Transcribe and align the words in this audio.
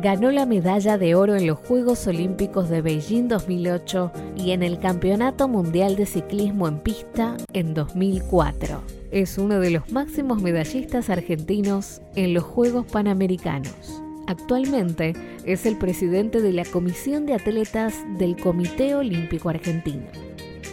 Ganó 0.00 0.30
la 0.30 0.46
medalla 0.46 0.96
de 0.96 1.14
oro 1.14 1.36
en 1.36 1.46
los 1.46 1.58
Juegos 1.58 2.06
Olímpicos 2.06 2.70
de 2.70 2.80
Beijing 2.80 3.28
2008 3.28 4.10
y 4.36 4.52
en 4.52 4.62
el 4.62 4.78
Campeonato 4.78 5.48
Mundial 5.48 5.96
de 5.96 6.06
Ciclismo 6.06 6.66
en 6.66 6.78
Pista 6.78 7.36
en 7.52 7.74
2004. 7.74 8.80
Es 9.10 9.36
uno 9.36 9.60
de 9.60 9.70
los 9.70 9.92
máximos 9.92 10.40
medallistas 10.40 11.10
argentinos 11.10 12.00
en 12.16 12.32
los 12.32 12.42
Juegos 12.42 12.86
Panamericanos. 12.86 14.02
Actualmente 14.26 15.12
es 15.44 15.66
el 15.66 15.76
presidente 15.76 16.40
de 16.40 16.52
la 16.52 16.64
Comisión 16.64 17.26
de 17.26 17.34
Atletas 17.34 17.94
del 18.18 18.36
Comité 18.36 18.94
Olímpico 18.94 19.50
Argentino. 19.50 20.06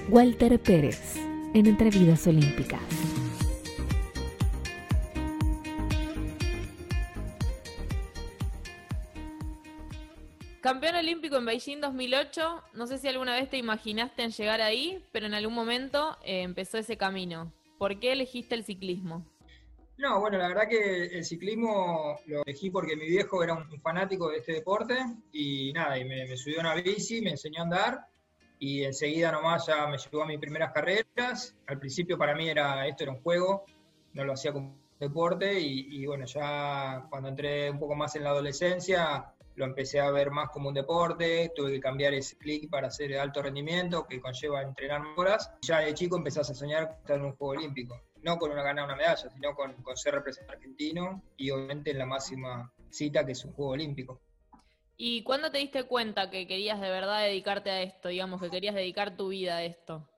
Walter 0.09 0.57
Pérez, 0.59 1.15
en 1.53 1.65
Entrevidas 1.65 2.25
Olímpicas. 2.25 2.79
Campeón 10.61 10.95
olímpico 10.95 11.37
en 11.37 11.45
Beijing 11.45 11.79
2008, 11.79 12.63
no 12.73 12.85
sé 12.85 12.97
si 12.97 13.07
alguna 13.07 13.33
vez 13.33 13.49
te 13.49 13.55
imaginaste 13.55 14.23
en 14.23 14.31
llegar 14.31 14.61
ahí, 14.61 15.01
pero 15.13 15.25
en 15.25 15.33
algún 15.33 15.53
momento 15.53 16.17
eh, 16.21 16.41
empezó 16.41 16.77
ese 16.77 16.97
camino. 16.97 17.53
¿Por 17.77 17.97
qué 17.97 18.11
elegiste 18.11 18.55
el 18.55 18.65
ciclismo? 18.65 19.25
No, 19.97 20.19
bueno, 20.19 20.37
la 20.37 20.49
verdad 20.49 20.67
que 20.67 21.05
el 21.05 21.23
ciclismo 21.23 22.19
lo 22.25 22.43
elegí 22.43 22.69
porque 22.71 22.97
mi 22.97 23.07
viejo 23.07 23.41
era 23.41 23.53
un 23.53 23.79
fanático 23.79 24.29
de 24.29 24.39
este 24.39 24.51
deporte 24.51 24.97
y 25.31 25.71
nada, 25.71 25.97
y 25.97 26.03
me, 26.03 26.35
subió 26.35 26.57
a 26.57 26.61
una 26.61 26.75
bici, 26.75 27.21
me 27.21 27.31
enseñó 27.31 27.61
a 27.61 27.63
andar 27.63 28.07
y 28.59 28.83
enseguida 28.83 29.31
nomás 29.31 29.65
ya 29.65 29.87
me 29.87 29.97
llevó 29.97 30.23
a 30.23 30.27
mis 30.27 30.39
primeras 30.39 30.73
carreras. 30.73 31.55
Al 31.67 31.79
principio 31.79 32.17
para 32.17 32.35
mí 32.35 32.49
era 32.49 32.85
esto 32.85 33.03
era 33.03 33.13
un 33.13 33.21
juego, 33.21 33.63
no 34.13 34.25
lo 34.25 34.33
hacía 34.33 34.51
como 34.51 34.77
deporte 34.99 35.57
y, 35.57 36.01
y 36.01 36.05
bueno, 36.05 36.25
ya 36.25 37.05
cuando 37.09 37.29
entré 37.29 37.71
un 37.71 37.79
poco 37.79 37.95
más 37.95 38.13
en 38.17 38.25
la 38.25 38.31
adolescencia 38.31 39.33
lo 39.59 39.65
empecé 39.65 39.99
a 39.99 40.09
ver 40.09 40.31
más 40.31 40.49
como 40.51 40.69
un 40.69 40.73
deporte, 40.73 41.51
tuve 41.53 41.73
que 41.73 41.79
cambiar 41.81 42.13
ese 42.13 42.37
clic 42.37 42.69
para 42.69 42.87
hacer 42.87 43.17
alto 43.17 43.41
rendimiento, 43.41 44.07
que 44.07 44.21
conlleva 44.21 44.61
entrenar 44.61 45.01
horas. 45.17 45.51
Ya 45.61 45.79
de 45.79 45.93
chico 45.93 46.15
empezás 46.15 46.49
a 46.49 46.53
soñar 46.53 46.87
con 46.87 46.97
estar 46.99 47.17
en 47.17 47.25
un 47.25 47.35
Juego 47.35 47.59
Olímpico, 47.59 48.01
no 48.23 48.37
con 48.37 48.51
una 48.51 48.63
ganar 48.63 48.85
una 48.85 48.95
medalla, 48.95 49.29
sino 49.29 49.53
con, 49.55 49.75
ser 49.97 50.13
representante 50.13 50.55
argentino 50.55 51.21
y 51.35 51.51
obviamente 51.51 51.91
en 51.91 51.97
la 51.97 52.05
máxima 52.05 52.71
cita 52.89 53.25
que 53.25 53.33
es 53.33 53.43
un 53.43 53.51
Juego 53.51 53.71
Olímpico. 53.71 54.21
¿Y 54.95 55.23
cuándo 55.23 55.51
te 55.51 55.57
diste 55.57 55.83
cuenta 55.83 56.29
que 56.29 56.47
querías 56.47 56.79
de 56.79 56.89
verdad 56.89 57.23
dedicarte 57.23 57.69
a 57.69 57.81
esto, 57.81 58.07
digamos, 58.07 58.41
que 58.41 58.49
querías 58.49 58.75
dedicar 58.75 59.17
tu 59.17 59.27
vida 59.27 59.57
a 59.57 59.63
esto? 59.65 60.09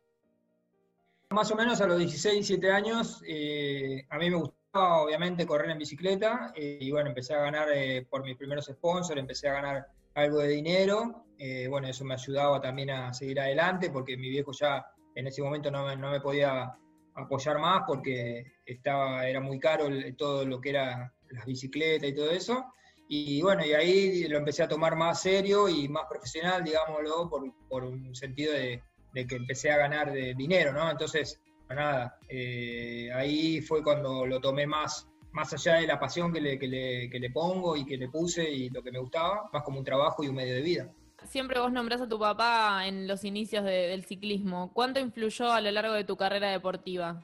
Más 1.32 1.50
o 1.50 1.56
menos 1.56 1.82
a 1.82 1.88
los 1.88 1.98
16, 1.98 2.36
17 2.36 2.72
años, 2.72 3.24
eh, 3.28 4.06
a 4.08 4.20
mí 4.20 4.30
me 4.30 4.36
gustó 4.36 4.61
obviamente 4.74 5.46
correr 5.46 5.72
en 5.72 5.78
bicicleta 5.78 6.54
eh, 6.56 6.78
y 6.82 6.92
bueno, 6.92 7.10
empecé 7.10 7.34
a 7.34 7.42
ganar 7.42 7.70
eh, 7.74 8.06
por 8.10 8.24
mis 8.24 8.38
primeros 8.38 8.66
sponsors, 8.66 9.20
empecé 9.20 9.50
a 9.50 9.54
ganar 9.54 9.88
algo 10.16 10.40
de 10.40 10.50
dinero. 10.50 11.26
Eh, 11.38 11.68
bueno, 11.68 11.88
eso 11.88 12.06
me 12.06 12.14
ayudaba 12.14 12.62
también 12.62 12.92
a 12.92 13.14
seguir 13.14 13.40
adelante 13.40 13.90
porque 13.90 14.16
mi 14.18 14.30
viejo 14.30 14.52
ya 14.52 14.86
en 15.16 15.28
ese 15.28 15.42
momento 15.42 15.70
no, 15.72 15.86
me 15.96 16.22
podía 16.22 16.74
apoyar 17.16 17.60
más 17.60 17.84
porque 17.86 18.54
estaba, 18.66 19.28
era 19.28 19.42
muy 19.42 19.60
caro 19.60 19.88
todo 20.18 20.46
lo 20.46 20.62
que 20.62 20.70
era 20.70 21.14
las 21.30 21.46
bicicletas 21.46 22.10
y 22.10 22.16
todo 22.16 22.32
eso. 22.32 22.66
Y 23.10 23.42
bueno, 23.42 23.66
y 23.66 23.74
ahí 23.74 24.28
lo 24.30 24.38
empecé 24.38 24.64
a 24.64 24.70
tomar 24.70 24.96
más 24.96 25.22
serio 25.22 25.68
y 25.68 25.90
más 25.90 26.06
profesional, 26.10 26.64
digámoslo, 26.64 27.30
por, 27.30 27.44
por 27.68 27.84
un 27.84 28.16
sentido 28.16 28.54
de, 28.54 28.82
de 29.14 29.28
que 29.28 29.36
empecé 29.36 29.70
a 29.70 29.78
ganar 29.78 30.14
de 30.14 30.34
dinero, 30.34 30.72
¿no? 30.72 30.90
Entonces, 30.90 31.42
nada, 31.74 32.18
eh, 32.28 33.10
ahí 33.14 33.62
fue 33.62 33.84
cuando 33.84 34.26
lo 34.26 34.40
tomé 34.40 34.68
más, 34.68 35.08
más 35.32 35.54
allá 35.54 35.76
de 35.76 35.88
la 35.88 36.00
pasión 36.00 36.34
que 36.34 36.42
le, 36.42 36.60
que, 36.60 36.68
le, 36.68 37.10
que 37.10 37.20
le, 37.20 37.30
pongo 37.30 37.76
y 37.76 37.86
que 37.86 37.98
le 37.98 38.10
puse 38.10 38.50
y 38.50 38.70
lo 38.70 38.82
que 38.84 38.92
me 38.92 39.00
gustaba, 39.00 39.50
más 39.52 39.64
como 39.64 39.80
un 39.80 39.86
trabajo 39.86 40.24
y 40.24 40.28
un 40.28 40.36
medio 40.36 40.56
de 40.56 40.62
vida. 40.62 40.92
Siempre 41.26 41.60
vos 41.60 41.72
nombrás 41.72 42.02
a 42.02 42.10
tu 42.10 42.20
papá 42.20 42.88
en 42.88 43.08
los 43.08 43.24
inicios 43.24 43.64
del 43.64 44.04
ciclismo. 44.06 44.72
¿Cuánto 44.74 45.00
influyó 45.00 45.52
a 45.52 45.62
lo 45.62 45.70
largo 45.72 45.94
de 45.94 46.04
tu 46.04 46.18
carrera 46.18 46.50
deportiva? 46.50 47.22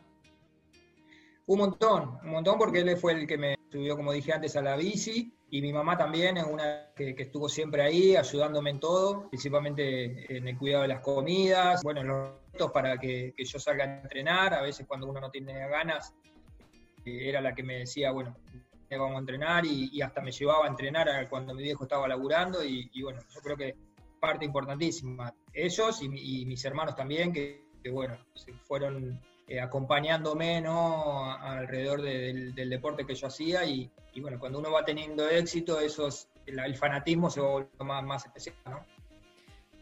Un 1.47 1.59
montón, 1.59 2.19
un 2.23 2.31
montón 2.31 2.57
porque 2.57 2.81
él 2.81 2.97
fue 2.97 3.13
el 3.13 3.25
que 3.25 3.38
me 3.38 3.56
subió, 3.69 3.95
como 3.95 4.11
dije 4.13 4.33
antes, 4.33 4.55
a 4.55 4.61
la 4.61 4.75
bici 4.75 5.33
y 5.50 5.61
mi 5.61 5.72
mamá 5.72 5.97
también 5.97 6.38
es 6.38 6.45
una 6.45 6.91
que, 6.95 7.16
que, 7.16 7.23
estuvo 7.23 7.47
siempre 7.47 7.81
ahí 7.81 8.16
ayudándome 8.16 8.72
en 8.72 8.79
todo, 8.79 9.29
principalmente 9.29 10.38
en 10.38 10.47
el 10.47 10.57
cuidado 10.57 10.81
de 10.83 10.89
las 10.89 11.01
comidas, 11.01 11.81
bueno, 11.83 12.01
en 12.01 12.07
los 12.07 12.31
para 12.73 12.97
que, 12.97 13.33
yo 13.38 13.59
salga 13.59 13.83
a 13.83 14.01
entrenar. 14.01 14.53
A 14.53 14.61
veces 14.61 14.88
cuando 14.88 15.07
uno 15.07 15.22
no 15.22 15.29
tiene 15.29 15.53
ganas, 15.69 16.13
eh, 17.06 17.29
era 17.29 17.39
la 17.39 17.53
que 17.53 17.63
me 17.63 17.79
decía, 17.79 18.11
bueno, 18.11 18.35
vamos 18.89 19.16
a 19.16 19.19
entrenar 19.19 19.66
y, 19.66 20.01
hasta 20.01 20.22
me 20.22 20.31
llevaba 20.31 20.66
a 20.66 20.69
entrenar 20.69 21.29
cuando 21.29 21.53
mi 21.53 21.63
viejo 21.63 21.83
estaba 21.83 22.07
laburando 22.07 22.63
y, 22.63 22.89
bueno, 23.01 23.22
yo 23.33 23.41
creo 23.41 23.56
que 23.56 23.75
parte 24.19 24.45
importantísima. 24.45 25.33
Ellos 25.53 26.01
y, 26.01 26.45
mis 26.45 26.66
hermanos 26.66 26.95
también, 26.95 27.31
que, 27.31 27.63
bueno, 27.91 28.17
se 28.33 28.51
fueron 28.53 29.22
eh, 29.47 29.61
acompañándome 29.61 30.57
alrededor 30.57 32.01
del, 32.01 32.53
deporte 32.53 33.05
que 33.05 33.15
yo 33.15 33.27
hacía 33.27 33.65
y, 33.65 33.89
bueno, 34.17 34.39
cuando 34.39 34.59
uno 34.59 34.71
va 34.71 34.83
teniendo 34.83 35.27
éxito, 35.29 35.79
esos, 35.79 36.27
el, 36.45 36.75
fanatismo 36.75 37.29
se 37.29 37.41
va 37.41 37.67
más, 37.79 38.03
más 38.03 38.25
especial, 38.25 38.55
¿no? 38.65 38.85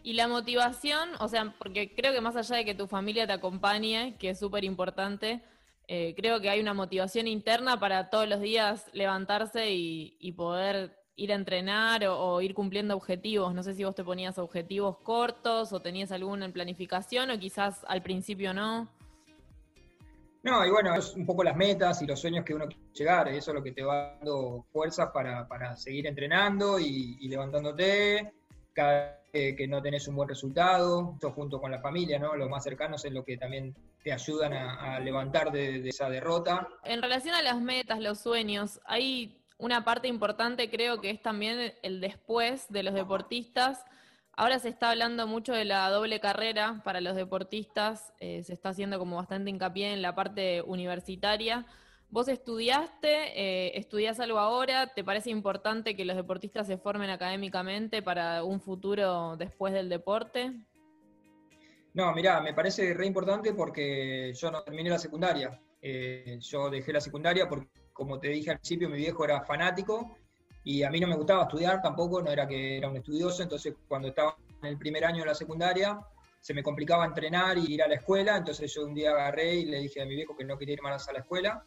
Y 0.03 0.13
la 0.13 0.27
motivación, 0.27 1.09
o 1.19 1.27
sea, 1.27 1.55
porque 1.57 1.95
creo 1.95 2.13
que 2.13 2.21
más 2.21 2.35
allá 2.35 2.57
de 2.57 2.65
que 2.65 2.75
tu 2.75 2.85
familia 2.85 3.25
te 3.25 3.33
acompañe, 3.33 4.15
que 4.19 4.29
es 4.29 4.39
súper 4.39 4.63
importante, 4.63 5.41
eh, 5.87 6.13
creo 6.15 6.39
que 6.39 6.49
hay 6.49 6.59
una 6.59 6.75
motivación 6.75 7.27
interna 7.27 7.79
para 7.79 8.11
todos 8.11 8.27
los 8.27 8.39
días 8.39 8.85
levantarse 8.93 9.71
y, 9.71 10.31
poder 10.33 10.95
ir 11.15 11.31
a 11.31 11.35
entrenar 11.35 12.05
o, 12.07 12.41
ir 12.41 12.53
cumpliendo 12.53 12.95
objetivos. 12.95 13.53
No 13.53 13.63
sé 13.63 13.73
si 13.73 13.83
vos 13.83 13.95
te 13.95 14.03
ponías 14.03 14.37
objetivos 14.37 14.97
cortos 14.97 15.73
o 15.73 15.79
tenías 15.79 16.11
alguna 16.11 16.45
en 16.45 16.53
planificación 16.53 17.31
o 17.31 17.39
quizás 17.39 17.85
al 17.87 18.01
principio 18.01 18.53
no. 18.53 18.87
No, 20.45 20.63
y 20.63 20.69
bueno, 20.69 20.93
es 20.93 21.15
un 21.15 21.25
poco 21.25 21.43
las 21.43 21.55
metas 21.55 22.03
y 22.03 22.05
los 22.05 22.19
sueños 22.19 22.45
que 22.45 22.53
uno 22.53 22.67
quiere 22.67 22.83
llegar, 22.93 23.27
eso 23.29 23.49
es 23.49 23.55
lo 23.55 23.63
que 23.63 23.71
te 23.71 23.81
va 23.81 24.15
dando 24.19 24.63
fuerzas 24.71 25.09
para, 25.11 25.75
seguir 25.75 26.05
entrenando 26.05 26.79
y, 26.79 27.27
levantándote. 27.27 28.31
Cada 28.71 29.23
que 29.33 29.67
no 29.67 29.81
tenés 29.81 30.07
un 30.07 30.15
buen 30.15 30.29
resultado, 30.29 31.13
esto 31.15 31.31
junto 31.31 31.59
con 31.59 31.71
la 31.71 31.79
familia, 31.79 32.19
¿no? 32.19 32.35
Los 32.35 32.47
más 32.47 32.63
cercanos 32.63 33.03
es 33.03 33.11
lo 33.11 33.25
que 33.25 33.37
también 33.37 33.75
te 34.03 34.13
ayudan 34.13 34.53
a, 34.53 34.99
levantar 34.99 35.51
de, 35.51 35.89
esa 35.89 36.09
derrota. 36.09 36.67
En 36.83 37.01
relación 37.01 37.33
a 37.33 37.41
las 37.41 37.59
metas, 37.59 37.99
los 37.99 38.19
sueños, 38.19 38.79
hay 38.85 39.41
una 39.57 39.83
parte 39.83 40.07
importante 40.07 40.69
creo 40.69 41.01
que 41.01 41.09
es 41.09 41.21
también 41.23 41.73
el 41.81 42.01
después 42.01 42.67
de 42.69 42.83
los 42.83 42.93
deportistas. 42.93 43.83
Ahora 44.37 44.59
se 44.59 44.67
está 44.67 44.91
hablando 44.91 45.27
mucho 45.27 45.53
de 45.53 45.63
la 45.63 45.89
doble 45.89 46.19
carrera 46.19 46.81
para 46.83 46.99
los 46.99 47.15
deportistas, 47.15 48.13
eh, 48.19 48.43
se 48.43 48.51
está 48.51 48.69
haciendo 48.69 48.99
como 48.99 49.15
bastante 49.15 49.49
hincapié 49.49 49.93
en 49.93 50.01
la 50.01 50.13
parte 50.13 50.61
universitaria. 50.61 51.65
Vos 52.09 52.27
estudiaste, 52.27 53.07
eh, 53.07 53.77
estudias 53.77 54.19
algo 54.19 54.39
ahora, 54.39 54.93
¿te 54.93 55.05
parece 55.05 55.29
importante 55.29 55.95
que 55.95 56.03
los 56.03 56.17
deportistas 56.17 56.67
se 56.67 56.77
formen 56.77 57.09
académicamente 57.09 58.01
para 58.01 58.43
un 58.43 58.59
futuro 58.59 59.37
después 59.37 59.73
del 59.73 59.87
deporte? 59.87 60.51
No, 61.93 62.11
mirá, 62.11 62.41
me 62.41 62.53
parece 62.53 62.93
re 62.93 63.05
importante 63.05 63.53
porque 63.53 64.33
yo 64.33 64.51
no 64.51 64.63
terminé 64.63 64.89
la 64.89 64.99
secundaria. 64.99 65.61
Eh, 65.81 66.39
yo 66.41 66.69
dejé 66.69 66.91
la 66.91 66.99
secundaria 66.99 67.47
porque, 67.47 67.69
como 67.93 68.19
te 68.19 68.27
dije 68.29 68.51
al 68.51 68.57
principio, 68.57 68.89
mi 68.89 68.97
viejo 68.97 69.23
era 69.23 69.45
fanático 69.45 70.17
y 70.65 70.83
a 70.83 70.89
mí 70.89 70.99
no 70.99 71.07
me 71.07 71.15
gustaba 71.15 71.43
estudiar 71.43 71.81
tampoco, 71.81 72.21
no 72.21 72.29
era 72.29 72.47
que 72.47 72.77
era 72.77 72.89
un 72.89 72.97
estudioso, 72.97 73.43
entonces 73.43 73.75
cuando 73.87 74.09
estaba 74.09 74.35
en 74.61 74.69
el 74.69 74.77
primer 74.77 75.05
año 75.05 75.19
de 75.21 75.27
la 75.27 75.35
secundaria 75.35 75.99
se 76.41 76.53
me 76.53 76.61
complicaba 76.61 77.05
entrenar 77.05 77.57
y 77.57 77.73
ir 77.73 77.83
a 77.83 77.87
la 77.87 77.95
escuela, 77.95 78.37
entonces 78.37 78.73
yo 78.73 78.85
un 78.85 78.93
día 78.93 79.11
agarré 79.11 79.55
y 79.55 79.65
le 79.65 79.79
dije 79.79 80.01
a 80.01 80.05
mi 80.05 80.15
viejo 80.15 80.35
que 80.35 80.43
no 80.43 80.57
quería 80.57 80.73
ir 80.73 80.81
más 80.81 81.07
a 81.07 81.13
la 81.13 81.19
escuela 81.19 81.63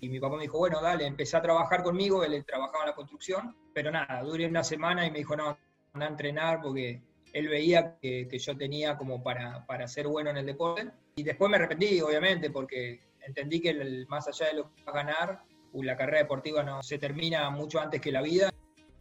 y 0.00 0.08
mi 0.08 0.20
papá 0.20 0.36
me 0.36 0.42
dijo, 0.42 0.58
bueno, 0.58 0.80
dale, 0.80 1.06
empecé 1.06 1.36
a 1.36 1.42
trabajar 1.42 1.82
conmigo, 1.82 2.22
él 2.22 2.44
trabajaba 2.44 2.84
en 2.84 2.90
la 2.90 2.94
construcción, 2.94 3.56
pero 3.72 3.90
nada, 3.90 4.22
duré 4.22 4.46
una 4.46 4.62
semana 4.62 5.06
y 5.06 5.10
me 5.10 5.18
dijo, 5.18 5.36
no, 5.36 5.56
anda 5.92 6.06
a 6.06 6.10
entrenar 6.10 6.60
porque 6.60 7.02
él 7.32 7.48
veía 7.48 7.98
que, 8.00 8.28
yo 8.38 8.56
tenía 8.56 8.96
como 8.96 9.22
para, 9.22 9.64
para, 9.66 9.88
ser 9.88 10.06
bueno 10.06 10.30
en 10.30 10.38
el 10.38 10.46
deporte. 10.46 10.90
Y 11.16 11.22
después 11.22 11.50
me 11.50 11.56
arrepentí, 11.56 12.00
obviamente, 12.00 12.50
porque 12.50 13.00
entendí 13.20 13.60
que 13.60 13.70
el, 13.70 14.06
más 14.08 14.28
allá 14.28 14.46
de 14.46 14.54
lo 14.54 14.74
que 14.74 14.84
va 14.84 14.92
a 14.92 15.04
ganar, 15.04 15.42
la 15.82 15.96
carrera 15.96 16.18
deportiva 16.18 16.62
no 16.62 16.82
se 16.82 16.98
termina 16.98 17.48
mucho 17.50 17.80
antes 17.80 18.00
que 18.00 18.12
la 18.12 18.22
vida. 18.22 18.52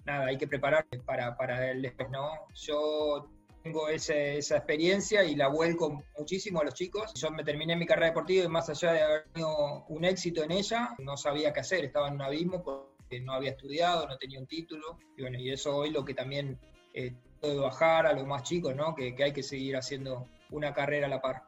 Nada, 0.06 0.28
hay 0.28 0.38
que 0.38 0.48
prepararse 0.48 1.00
para, 1.06 1.36
para 1.36 1.72
el 1.72 1.82
después, 1.82 2.10
¿no? 2.10 2.32
Yo 2.54 3.28
tengo 3.64 3.90
ese, 3.90 4.38
esa 4.38 4.58
experiencia 4.58 5.24
y 5.24 5.36
la 5.36 5.48
vuelco 5.48 6.04
muchísimo 6.18 6.62
a 6.62 6.66
los 6.66 6.76
chicos. 6.76 7.12
Yo 7.16 7.32
me 7.32 7.44
terminé 7.44 7.76
mi 7.76 7.88
carrera 7.88 8.08
deportiva 8.08 8.46
y 8.46 8.48
más 8.48 8.70
allá 8.70 8.94
de 8.94 9.02
haber 9.02 9.24
tenido 9.34 9.86
un 9.88 10.06
éxito 10.06 10.44
en 10.44 10.52
ella, 10.52 10.96
no 11.00 11.18
sabía 11.18 11.52
qué 11.52 11.62
hacer, 11.62 11.86
estaba 11.86 12.10
en 12.10 12.16
un 12.16 12.22
abismo 12.22 12.62
porque 12.62 13.20
no 13.22 13.34
había 13.34 13.52
estudiado, 13.52 14.08
no 14.08 14.18
tenía 14.18 14.40
un 14.40 14.46
título. 14.46 15.00
Y 15.18 15.22
bueno, 15.24 15.40
y 15.40 15.52
eso 15.52 15.76
hoy 15.76 15.90
lo 15.90 16.06
que 16.06 16.14
también 16.14 16.60
eh, 16.94 17.16
bajar 17.42 18.06
a 18.06 18.14
los 18.14 18.26
más 18.26 18.44
chicos, 18.44 18.76
¿no? 18.76 18.96
Que 18.96 19.16
hay 19.24 19.34
que 19.34 19.44
seguir 19.44 19.76
haciendo 19.76 20.28
una 20.52 20.74
carrera 20.74 21.08
a 21.08 21.10
la 21.10 21.22
par. 21.22 21.44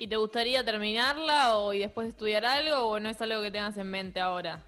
¿Y 0.00 0.06
te 0.06 0.16
gustaría 0.16 0.64
terminarla 0.64 1.58
o 1.58 1.74
y 1.74 1.80
después 1.80 2.08
estudiar 2.08 2.46
algo 2.46 2.86
o 2.86 2.98
no 2.98 3.10
es 3.10 3.20
algo 3.20 3.42
que 3.42 3.50
tengas 3.50 3.76
en 3.76 3.86
mente 3.90 4.18
ahora? 4.18 4.64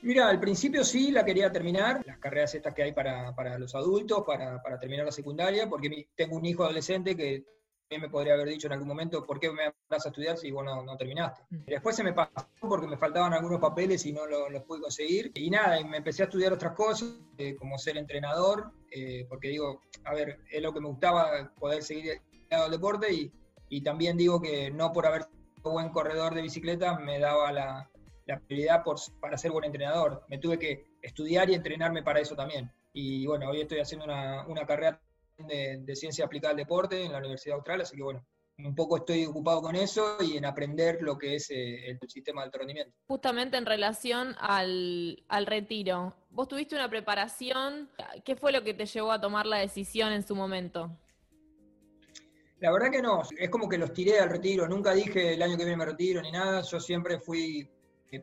Mira, 0.00 0.26
al 0.26 0.40
principio 0.40 0.82
sí 0.82 1.10
la 1.10 1.22
quería 1.22 1.52
terminar, 1.52 2.02
las 2.06 2.16
carreras 2.16 2.54
estas 2.54 2.72
que 2.72 2.84
hay 2.84 2.92
para, 2.92 3.58
los 3.58 3.74
adultos, 3.74 4.24
para, 4.26 4.58
terminar 4.80 5.04
la 5.04 5.12
secundaria, 5.12 5.68
porque 5.68 6.08
tengo 6.16 6.36
un 6.36 6.46
hijo 6.46 6.64
adolescente 6.64 7.14
que 7.14 7.44
también 7.82 8.00
me 8.00 8.08
podría 8.08 8.32
haber 8.32 8.48
dicho 8.48 8.68
en 8.68 8.72
algún 8.72 8.88
momento, 8.88 9.26
¿por 9.26 9.38
qué 9.38 9.52
me 9.52 9.74
vas 9.86 10.06
a 10.06 10.08
estudiar 10.08 10.38
si 10.38 10.50
vos 10.50 10.64
no, 10.64 10.96
terminaste? 10.96 11.42
Mm. 11.50 11.64
Después 11.66 11.94
se 11.94 12.04
me 12.04 12.14
pasó 12.14 12.48
porque 12.60 12.86
me 12.86 12.96
faltaban 12.96 13.34
algunos 13.34 13.60
papeles 13.60 14.06
y 14.06 14.14
no 14.14 14.26
los 14.26 14.62
pude 14.62 14.80
conseguir. 14.80 15.30
Y 15.34 15.50
nada, 15.50 15.78
y 15.78 15.84
me 15.84 15.98
empecé 15.98 16.22
a 16.22 16.24
estudiar 16.24 16.54
otras 16.54 16.72
cosas, 16.72 17.18
eh, 17.36 17.54
como 17.54 17.76
ser 17.76 17.98
entrenador, 17.98 18.72
eh, 18.90 19.26
porque 19.28 19.48
digo, 19.48 19.82
a 20.04 20.14
ver, 20.14 20.40
es 20.50 20.62
lo 20.62 20.72
que 20.72 20.80
me 20.80 20.88
gustaba, 20.88 21.52
poder 21.60 21.82
seguir 21.82 22.22
el 22.48 22.70
deporte 22.70 23.12
y, 23.12 23.30
y 23.68 23.82
también 23.82 24.16
digo 24.16 24.40
que 24.40 24.70
no 24.70 24.92
por 24.92 25.06
haber 25.06 25.22
sido 25.22 25.70
buen 25.70 25.90
corredor 25.90 26.34
de 26.34 26.42
bicicleta 26.42 26.98
me 26.98 27.18
daba 27.18 27.52
la, 27.52 27.90
la 28.26 28.40
prioridad 28.40 28.82
por, 28.84 28.98
para 29.20 29.38
ser 29.38 29.50
buen 29.50 29.64
entrenador. 29.64 30.24
Me 30.28 30.38
tuve 30.38 30.58
que 30.58 30.98
estudiar 31.02 31.50
y 31.50 31.54
entrenarme 31.54 32.02
para 32.02 32.20
eso 32.20 32.36
también. 32.36 32.70
Y 32.92 33.26
bueno, 33.26 33.50
hoy 33.50 33.60
estoy 33.60 33.80
haciendo 33.80 34.04
una, 34.04 34.46
una 34.46 34.66
carrera 34.66 35.00
de, 35.38 35.78
de, 35.82 35.96
ciencia 35.96 36.24
aplicada 36.24 36.52
al 36.52 36.56
deporte 36.56 37.04
en 37.04 37.12
la 37.12 37.18
Universidad 37.18 37.56
Austral, 37.56 37.80
así 37.80 37.96
que 37.96 38.02
bueno, 38.02 38.24
un 38.58 38.74
poco 38.74 38.96
estoy 38.96 39.24
ocupado 39.24 39.62
con 39.62 39.76
eso 39.76 40.16
y 40.20 40.36
en 40.36 40.44
aprender 40.44 41.00
lo 41.00 41.16
que 41.16 41.36
es 41.36 41.50
eh, 41.50 41.90
el 41.90 41.98
sistema 42.08 42.40
de 42.40 42.46
alto 42.46 42.58
rendimiento. 42.58 42.92
Justamente 43.06 43.56
en 43.56 43.66
relación 43.66 44.34
al, 44.40 45.22
al, 45.28 45.46
retiro, 45.46 46.14
vos 46.30 46.48
tuviste 46.48 46.74
una 46.74 46.88
preparación, 46.88 47.88
¿qué 48.24 48.34
fue 48.34 48.50
lo 48.52 48.64
que 48.64 48.74
te 48.74 48.86
llevó 48.86 49.12
a 49.12 49.20
tomar 49.20 49.46
la 49.46 49.58
decisión 49.58 50.12
en 50.12 50.26
su 50.26 50.34
momento? 50.34 50.90
La 52.60 52.72
verdad 52.72 52.90
que 52.90 53.02
no, 53.02 53.22
es 53.38 53.50
como 53.50 53.68
que 53.68 53.78
los 53.78 53.92
tiré 53.92 54.18
al 54.18 54.30
retiro, 54.30 54.66
nunca 54.66 54.92
dije 54.92 55.34
el 55.34 55.42
año 55.42 55.56
que 55.56 55.64
viene 55.64 55.76
me 55.76 55.84
retiro 55.84 56.20
ni 56.20 56.32
nada, 56.32 56.62
yo 56.62 56.80
siempre 56.80 57.20
fui 57.20 57.68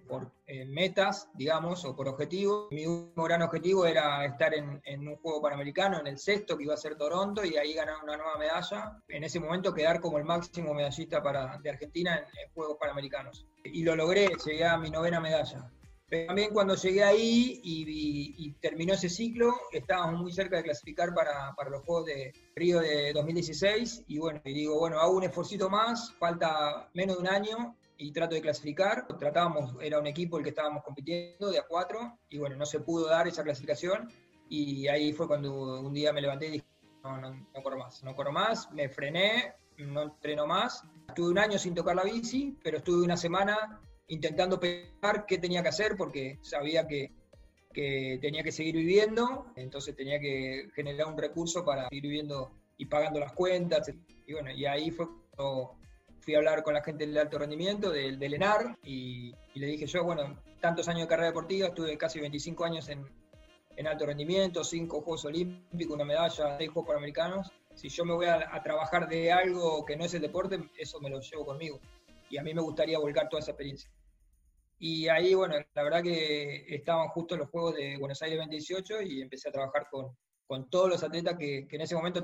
por 0.08 0.32
eh, 0.48 0.66
metas, 0.66 1.30
digamos, 1.36 1.86
o 1.86 1.96
por 1.96 2.08
objetivos. 2.08 2.68
Mi 2.72 2.88
último 2.88 3.24
gran 3.26 3.44
objetivo 3.44 3.86
era 3.86 4.26
estar 4.26 4.54
en, 4.54 5.08
un 5.08 5.16
juego 5.18 5.42
panamericano, 5.42 6.00
en 6.00 6.08
el 6.08 6.18
sexto, 6.18 6.58
que 6.58 6.64
iba 6.64 6.74
a 6.74 6.78
ser 6.78 6.96
Toronto, 6.96 7.46
y 7.46 7.56
ahí 7.58 7.74
ganar 7.74 7.98
una 8.04 8.18
nueva 8.18 8.38
medalla. 8.38 8.98
En 9.08 9.24
ese 9.24 9.40
momento 9.40 9.74
quedar 9.74 10.02
como 10.02 10.18
el 10.18 10.24
máximo 10.24 10.74
medallista 10.74 11.22
para, 11.22 11.58
de 11.60 11.70
Argentina 11.70 12.18
en, 12.18 12.52
Juegos 12.54 12.78
Panamericanos. 12.80 13.46
Y 13.64 13.84
lo 13.84 13.96
logré, 13.96 14.30
llegué 14.46 14.66
a 14.66 14.78
mi 14.78 14.90
novena 14.90 15.20
medalla. 15.20 15.70
Pero 16.16 16.28
también 16.28 16.54
cuando 16.54 16.76
llegué 16.76 17.04
ahí 17.04 17.60
y, 17.62 18.52
terminó 18.62 18.94
ese 18.94 19.10
ciclo, 19.10 19.54
estábamos 19.74 20.22
muy 20.22 20.32
cerca 20.32 20.56
de 20.56 20.64
clasificar 20.64 21.14
para, 21.14 21.54
para, 21.58 21.70
los 21.70 21.84
Juegos 21.84 22.06
de 22.06 22.34
Río 22.56 22.80
de 22.80 23.12
2016 23.12 24.06
y 24.08 24.18
bueno, 24.18 24.40
y 24.46 24.54
digo, 24.54 24.80
bueno, 24.80 24.98
hago 25.02 25.18
un 25.18 25.24
esfuerzo 25.24 25.70
más, 25.70 26.14
falta 26.14 26.90
menos 26.94 27.18
de 27.18 27.22
un 27.22 27.28
año 27.28 27.76
y 27.98 28.14
trato 28.14 28.34
de 28.34 28.42
clasificar. 28.42 29.06
Tratábamos, 29.20 29.76
era 29.82 30.00
un 30.00 30.08
equipo 30.08 30.38
el 30.38 30.44
que 30.44 30.52
estábamos 30.52 30.84
compitiendo 30.84 31.52
de 31.52 31.60
a 31.60 31.68
cuatro 31.68 32.18
y 32.30 32.38
bueno, 32.38 32.56
no 32.56 32.66
se 32.66 32.80
pudo 32.80 33.10
dar 33.10 33.28
esa 33.28 33.44
clasificación 33.44 34.10
y 34.48 34.88
ahí 34.88 35.12
fue 35.12 35.28
cuando 35.28 35.82
un 35.82 35.94
día 35.94 36.14
me 36.14 36.22
levanté 36.22 36.48
y 36.48 36.52
dije, 36.52 36.66
no, 37.04 37.18
no, 37.18 37.32
no 37.32 37.62
corro 37.62 37.78
más, 37.78 38.02
no 38.06 38.16
corro 38.16 38.32
más, 38.32 38.72
me 38.72 38.88
frené, 38.88 39.54
no 39.80 40.04
entreno 40.04 40.48
más. 40.48 40.82
Estuve 41.10 41.32
un 41.32 41.40
año 41.40 41.60
sin 41.60 41.76
tocar 41.76 41.98
la 41.98 42.04
bici, 42.04 42.58
pero 42.64 42.78
estuve 42.78 43.04
una 43.04 43.18
semana 43.18 43.82
intentando 44.08 44.60
pensar 44.60 45.26
qué 45.26 45.38
tenía 45.38 45.64
que 45.64 45.70
hacer 45.70 45.96
porque 45.98 46.40
sabía 46.42 46.88
que, 46.88 47.12
que 47.74 48.20
tenía 48.22 48.44
que 48.44 48.52
seguir 48.52 48.76
viviendo, 48.76 49.52
entonces 49.56 49.96
tenía 49.96 50.20
que 50.20 50.70
generar 50.74 51.08
un 51.08 51.18
recurso 51.18 51.66
para 51.66 51.90
seguir 51.90 52.04
viviendo 52.04 52.52
y 52.78 52.86
pagando 52.86 53.20
las 53.20 53.34
cuentas. 53.34 53.92
Y 54.26 54.34
bueno, 54.34 54.52
y 54.52 54.66
ahí 54.66 54.92
fue 54.92 55.08
cuando 55.32 55.78
fui 56.26 56.34
a 56.34 56.40
hablar 56.40 56.64
con 56.64 56.74
la 56.74 56.84
gente 56.84 57.06
del 57.06 57.18
alto 57.18 57.38
rendimiento, 57.38 57.92
del, 57.92 58.18
del 58.18 58.34
ENAR, 58.34 58.78
y, 58.84 59.34
le 59.54 59.68
dije 59.68 59.86
yo, 59.86 60.04
bueno, 60.04 60.42
tantos 60.60 60.88
años 60.88 61.02
de 61.02 61.08
carrera 61.08 61.28
deportiva, 61.28 61.68
estuve 61.68 61.98
casi 61.98 62.20
25 62.20 62.66
años 62.66 62.90
en, 62.90 63.06
alto 63.88 64.06
rendimiento, 64.06 64.64
5 64.64 65.02
Juegos 65.02 65.26
Olímpicos, 65.26 65.94
una 65.94 66.06
medalla, 66.06 66.58
6 66.58 66.70
Juegos 66.72 66.88
Panamericanos. 66.88 67.52
Si 67.76 67.90
yo 67.90 68.06
me 68.06 68.14
voy 68.14 68.26
a, 68.26 68.62
trabajar 68.64 69.08
de 69.08 69.32
algo 69.32 69.86
que 69.86 69.96
no 69.96 70.06
es 70.06 70.14
el 70.14 70.22
deporte, 70.22 70.60
eso 70.78 71.00
me 71.00 71.10
lo 71.10 71.20
llevo 71.20 71.46
conmigo. 71.46 71.80
Y 72.30 72.38
a 72.38 72.44
mí 72.44 72.54
me 72.54 72.62
gustaría 72.62 72.98
volcar 72.98 73.30
toda 73.30 73.42
esa 73.42 73.52
experiencia. 73.52 73.92
Y 74.78 75.08
ahí, 75.08 75.34
bueno, 75.34 75.56
la 75.74 75.84
verdad 75.84 76.04
que 76.04 76.66
estaban 76.68 77.08
justo 77.10 77.38
los 77.38 77.50
Juegos 77.50 77.76
de 77.76 77.98
Buenos 77.98 78.22
Aires 78.22 78.38
2018 78.40 79.02
y 79.04 79.22
empecé 79.22 79.50
a 79.50 79.52
trabajar 79.52 79.88
con, 79.90 80.16
con 80.46 80.70
todos 80.70 80.90
los 80.90 81.04
atletas 81.04 81.38
que, 81.38 81.68
que 81.68 81.76
en 81.78 81.82
ese 81.82 81.96
momento 81.96 82.22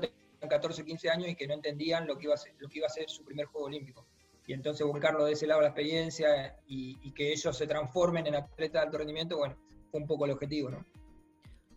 14, 0.48 0.84
15 0.84 1.10
años 1.10 1.28
y 1.28 1.34
que 1.34 1.46
no 1.46 1.54
entendían 1.54 2.06
lo 2.06 2.16
que 2.16 2.24
iba 2.24 2.34
a 2.34 2.38
ser, 2.38 2.54
lo 2.58 2.68
que 2.68 2.78
iba 2.78 2.86
a 2.86 2.90
ser 2.90 3.08
su 3.08 3.24
primer 3.24 3.46
Juego 3.46 3.66
Olímpico. 3.66 4.06
Y 4.46 4.52
entonces 4.52 4.86
volcarlo 4.86 5.24
de 5.24 5.32
ese 5.32 5.46
lado 5.46 5.60
la 5.60 5.68
experiencia 5.68 6.56
y, 6.66 7.12
que 7.12 7.32
ellos 7.32 7.56
se 7.56 7.66
transformen 7.66 8.26
en 8.26 8.34
atletas 8.34 8.72
de 8.72 8.86
alto 8.86 8.98
rendimiento, 8.98 9.36
bueno, 9.36 9.56
fue 9.90 10.00
un 10.00 10.06
poco 10.06 10.24
el 10.24 10.32
objetivo, 10.32 10.70
¿no? 10.70 10.84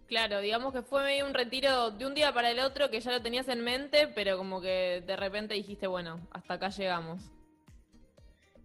Claro, 0.08 0.40
digamos 0.40 0.72
que 0.74 0.82
fue 0.82 1.04
medio 1.04 1.26
un 1.26 1.34
retiro 1.34 1.92
de 1.92 2.06
un 2.06 2.14
día 2.14 2.34
para 2.34 2.52
el 2.52 2.60
otro 2.60 2.90
que 2.90 3.00
ya 3.00 3.12
lo 3.12 3.22
tenías 3.22 3.48
en 3.48 3.62
mente, 3.64 4.08
pero 4.08 4.38
como 4.38 4.62
que 4.62 5.04
de 5.06 5.16
repente 5.16 5.56
dijiste, 5.56 5.88
bueno, 5.88 6.28
hasta 6.32 6.56
acá 6.56 6.70
llegamos. 6.70 7.32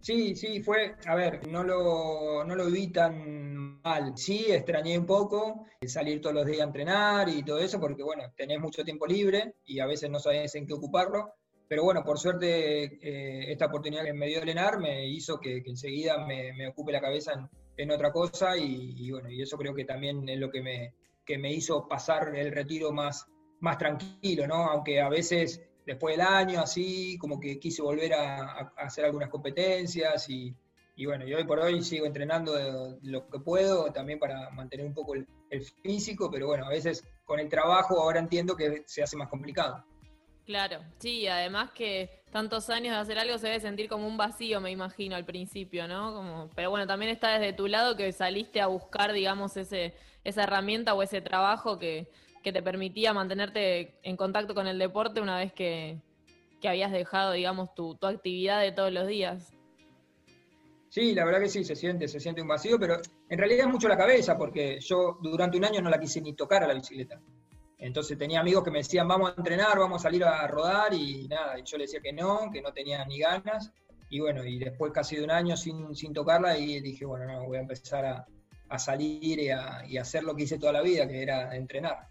Sí, 0.01 0.35
sí, 0.35 0.63
fue, 0.63 0.97
a 1.07 1.15
ver, 1.15 1.47
no 1.49 1.63
lo, 1.63 2.43
no 2.45 2.55
lo 2.55 2.71
vi 2.71 2.89
tan 2.89 3.81
mal. 3.83 4.17
Sí, 4.17 4.47
extrañé 4.49 4.99
un 4.99 5.05
poco 5.05 5.67
salir 5.87 6.21
todos 6.23 6.35
los 6.35 6.47
días 6.47 6.61
a 6.61 6.65
entrenar 6.65 7.29
y 7.29 7.43
todo 7.43 7.59
eso, 7.59 7.79
porque 7.79 8.03
bueno, 8.03 8.25
tenés 8.35 8.61
mucho 8.61 8.83
tiempo 8.83 9.07
libre 9.07 9.57
y 9.67 9.79
a 9.79 9.87
veces 9.87 10.11
no 10.11 10.19
sabés 10.19 10.55
en 10.55 10.67
qué 10.67 10.73
ocuparlo. 10.73 11.35
Pero 11.69 11.85
bueno, 11.85 12.03
por 12.03 12.19
suerte 12.19 12.85
eh, 12.85 13.53
esta 13.53 13.67
oportunidad 13.67 14.05
que 14.05 14.13
me 14.13 14.27
dio 14.27 14.45
Lenar 14.45 14.81
me 14.81 15.07
hizo 15.07 15.39
que, 15.39 15.63
enseguida 15.65 16.27
me, 16.27 16.67
ocupe 16.67 16.93
la 16.93 17.01
cabeza 17.01 17.49
en, 17.77 17.91
otra 17.91 18.11
cosa 18.11 18.57
y, 18.57 19.11
bueno, 19.11 19.31
y 19.31 19.43
eso 19.43 19.57
creo 19.57 19.75
que 19.75 19.85
también 19.85 20.29
es 20.29 20.39
lo 20.39 20.51
que 20.51 20.63
me, 20.63 20.95
que 21.25 21.39
me 21.39 21.53
hizo 21.53 21.87
pasar 21.87 22.35
el 22.35 22.53
retiro 22.53 22.91
más, 22.91 23.27
más 23.61 23.79
tranquilo, 23.79 24.47
¿no? 24.47 24.65
Aunque 24.65 25.01
a 25.01 25.09
veces 25.09 25.63
después 25.87 26.17
del 26.17 26.27
año, 26.27 26.61
así, 26.61 27.19
como 27.19 27.41
que 27.41 27.59
quise 27.59 27.83
volver 27.83 28.15
a, 28.15 28.73
hacer 28.77 29.05
algunas 29.05 29.29
competencias 29.29 30.29
y, 30.29 30.55
bueno, 31.05 31.27
y 31.27 31.33
hoy 31.35 31.45
por 31.45 31.59
hoy 31.61 31.83
sigo 31.83 32.07
entrenando 32.07 32.99
lo 33.03 33.29
que 33.29 33.39
puedo, 33.41 33.93
también 33.93 34.19
para 34.19 34.51
mantener 34.51 34.87
un 34.87 34.95
poco 34.95 35.15
el, 35.15 35.27
físico, 35.83 36.31
pero 36.31 36.47
bueno, 36.47 36.67
a 36.67 36.69
veces 36.69 37.05
con 37.25 37.41
el 37.41 37.49
trabajo 37.49 38.01
ahora 38.01 38.21
entiendo 38.21 38.55
que 38.55 38.85
se 38.87 39.03
hace 39.03 39.17
más 39.17 39.29
complicado. 39.29 39.85
Claro, 40.47 40.81
sí, 40.99 41.27
además 41.27 41.71
que 41.73 42.23
tantos 42.31 42.71
años 42.71 42.95
de 42.95 43.01
hacer 43.01 43.19
algo 43.19 43.37
se 43.39 43.49
debe 43.49 43.61
sentir 43.61 43.89
como 43.89 44.07
un 44.07 44.17
vacío, 44.17 44.61
me 44.61 44.71
imagino, 44.71 45.17
al 45.17 45.25
principio, 45.25 45.89
¿no? 45.89 46.15
Como, 46.15 46.51
pero 46.55 46.71
bueno, 46.71 46.87
también 46.87 47.11
está 47.11 47.39
desde 47.39 47.53
tu 47.53 47.67
lado 47.67 47.97
que 47.97 48.13
saliste 48.13 48.61
a 48.61 48.67
buscar, 48.69 49.13
digamos, 49.13 49.57
ese, 49.57 49.95
esa 50.23 50.45
herramienta 50.45 50.95
o 50.95 51.03
ese 51.03 51.21
trabajo 51.21 51.79
que, 51.79 52.11
que 52.43 52.53
te 52.53 52.63
permitía 52.63 53.13
mantenerte 53.13 53.95
en 54.03 54.17
contacto 54.17 54.55
con 54.55 54.67
el 54.67 54.79
deporte 54.79 55.21
una 55.21 55.37
vez 55.37 55.53
que, 55.53 55.99
habías 56.65 56.93
dejado, 56.93 57.33
digamos, 57.33 57.75
tu, 57.75 57.97
actividad 58.03 58.61
de 58.61 58.73
todos 58.73 58.93
los 58.93 59.07
días. 59.07 59.53
Sí, 60.89 61.15
la 61.15 61.25
verdad 61.25 61.41
que 61.41 61.49
sí, 61.49 61.65
se 61.65 61.77
siente, 61.77 62.09
se 62.09 62.19
siente 62.19 62.43
un 62.43 62.49
vacío, 62.49 62.79
pero 62.79 62.97
en 63.29 63.39
realidad 63.39 63.67
es 63.67 63.73
mucho 63.73 63.89
la 63.89 63.97
cabeza, 63.97 64.37
porque 64.37 64.81
yo 64.81 65.19
durante 65.23 65.57
un 65.57 65.65
año 65.65 65.81
no 65.81 65.89
la 65.89 66.01
quise 66.01 66.21
ni 66.21 66.35
tocar 66.35 66.65
a 66.65 66.67
la 66.67 66.75
bicicleta. 66.75 67.21
Entonces 67.79 68.19
tenía 68.19 68.41
amigos 68.41 68.65
que 68.65 68.71
me 68.71 68.79
decían, 68.79 69.09
vamos 69.09 69.31
a 69.31 69.35
entrenar, 69.39 69.79
vamos 69.79 70.03
a 70.03 70.03
salir 70.03 70.25
a 70.25 70.47
rodar, 70.49 70.93
y 70.93 71.29
nada, 71.29 71.59
y 71.59 71.63
yo 71.65 71.79
le 71.79 71.85
decía 71.85 72.01
que 72.01 72.13
no, 72.13 72.51
que 72.53 72.61
no 72.61 72.73
tenía 72.73 73.05
ni 73.05 73.19
ganas. 73.19 73.73
Y 74.11 74.21
bueno, 74.21 74.45
y 74.45 74.59
después 74.59 74.93
casi 74.93 75.17
de 75.17 75.25
un 75.25 75.31
año 75.31 75.57
sin, 75.57 75.95
sin 75.95 76.13
tocarla, 76.13 76.59
y 76.59 76.81
dije, 76.81 77.07
bueno, 77.07 77.27
no, 77.27 77.47
voy 77.47 77.59
a 77.59 77.61
empezar 77.61 78.05
a, 78.05 78.27
salir 78.79 79.39
y 79.39 79.49
a, 79.51 79.85
y 79.87 79.97
a 79.97 80.03
hacer 80.03 80.25
lo 80.25 80.35
que 80.35 80.43
hice 80.43 80.59
toda 80.59 80.73
la 80.73 80.83
vida, 80.83 81.07
que 81.09 81.23
era 81.23 81.57
entrenar. 81.57 82.09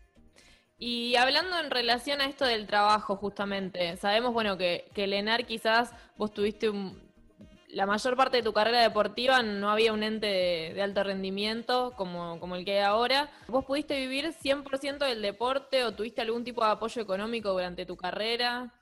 Y 0.79 1.17
hablando 1.17 1.59
en 1.59 1.69
relación 1.69 2.21
a 2.21 2.25
esto 2.25 2.45
del 2.45 2.65
trabajo, 2.65 3.17
justamente, 3.17 3.97
sabemos, 3.97 4.33
bueno, 4.33 4.57
que, 4.57 4.89
que 4.95 5.07
Lenar 5.07 5.45
quizás 5.45 5.93
vos 6.17 6.33
tuviste 6.33 6.71
la 7.69 7.85
mayor 7.85 8.15
parte 8.15 8.37
de 8.37 8.43
tu 8.43 8.53
carrera 8.53 8.81
deportiva 8.81 9.43
no 9.43 9.69
había 9.69 9.93
un 9.93 10.03
ente 10.03 10.27
de, 10.73 10.81
alto 10.81 11.03
rendimiento 11.03 11.93
como, 11.95 12.39
como, 12.39 12.55
el 12.55 12.65
que 12.65 12.79
hay 12.79 12.83
ahora. 12.83 13.29
¿Vos 13.47 13.65
pudiste 13.65 13.99
vivir 13.99 14.33
100% 14.33 14.97
del 14.99 15.21
deporte 15.21 15.83
o 15.83 15.93
tuviste 15.93 16.21
algún 16.21 16.43
tipo 16.43 16.63
de 16.65 16.71
apoyo 16.71 17.01
económico 17.01 17.51
durante 17.51 17.85
tu 17.85 17.95
carrera? 17.95 18.73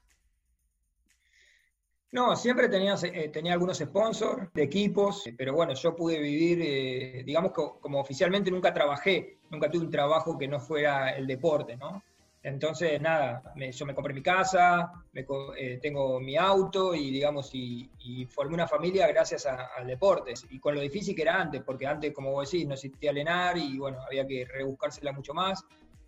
No, 2.12 2.36
siempre 2.38 2.70
tenía, 2.70 2.96
eh, 3.04 3.30
tenía 3.30 3.54
algunos 3.54 3.78
sponsors 3.80 4.52
de 4.54 4.64
equipos, 4.64 5.26
pero 5.38 5.54
bueno, 5.54 5.74
yo 5.74 5.94
pude 5.94 6.20
vivir, 6.20 6.60
eh, 6.62 7.24
digamos 7.26 7.52
que 7.52 7.62
como 7.82 8.00
oficialmente 8.00 8.50
nunca 8.50 8.74
trabajé, 8.74 9.40
nunca 9.50 9.70
tuve 9.70 9.84
un 9.84 9.92
trabajo 9.92 10.38
que 10.38 10.48
no 10.48 10.60
fuera 10.60 11.10
el 11.10 11.28
deporte, 11.28 11.76
¿no? 11.76 12.02
Entonces, 12.44 13.02
nada, 13.02 13.44
yo 13.58 13.86
me 13.86 13.94
compré 13.94 14.14
mi 14.14 14.22
casa, 14.22 14.90
eh, 15.14 15.80
tengo 15.82 16.18
mi 16.22 16.38
auto 16.38 16.96
y, 16.96 17.12
digamos, 17.12 17.50
y, 17.54 17.90
formé 18.30 18.54
una 18.54 18.68
familia 18.68 19.06
gracias 19.08 19.46
al 19.46 19.86
deporte. 19.86 20.34
Y 20.52 20.60
con 20.60 20.74
lo 20.74 20.80
difícil 20.80 21.14
que 21.14 21.24
era 21.24 21.42
antes, 21.42 21.62
porque 21.62 21.86
antes, 21.86 22.14
como 22.14 22.32
vos 22.32 22.50
decís, 22.50 22.66
no 22.66 22.76
existía 22.76 23.12
Lenar 23.12 23.58
y, 23.58 23.78
bueno, 23.78 23.98
había 24.02 24.26
que 24.26 24.46
rebuscársela 24.46 25.12
mucho 25.12 25.34
más. 25.34 25.66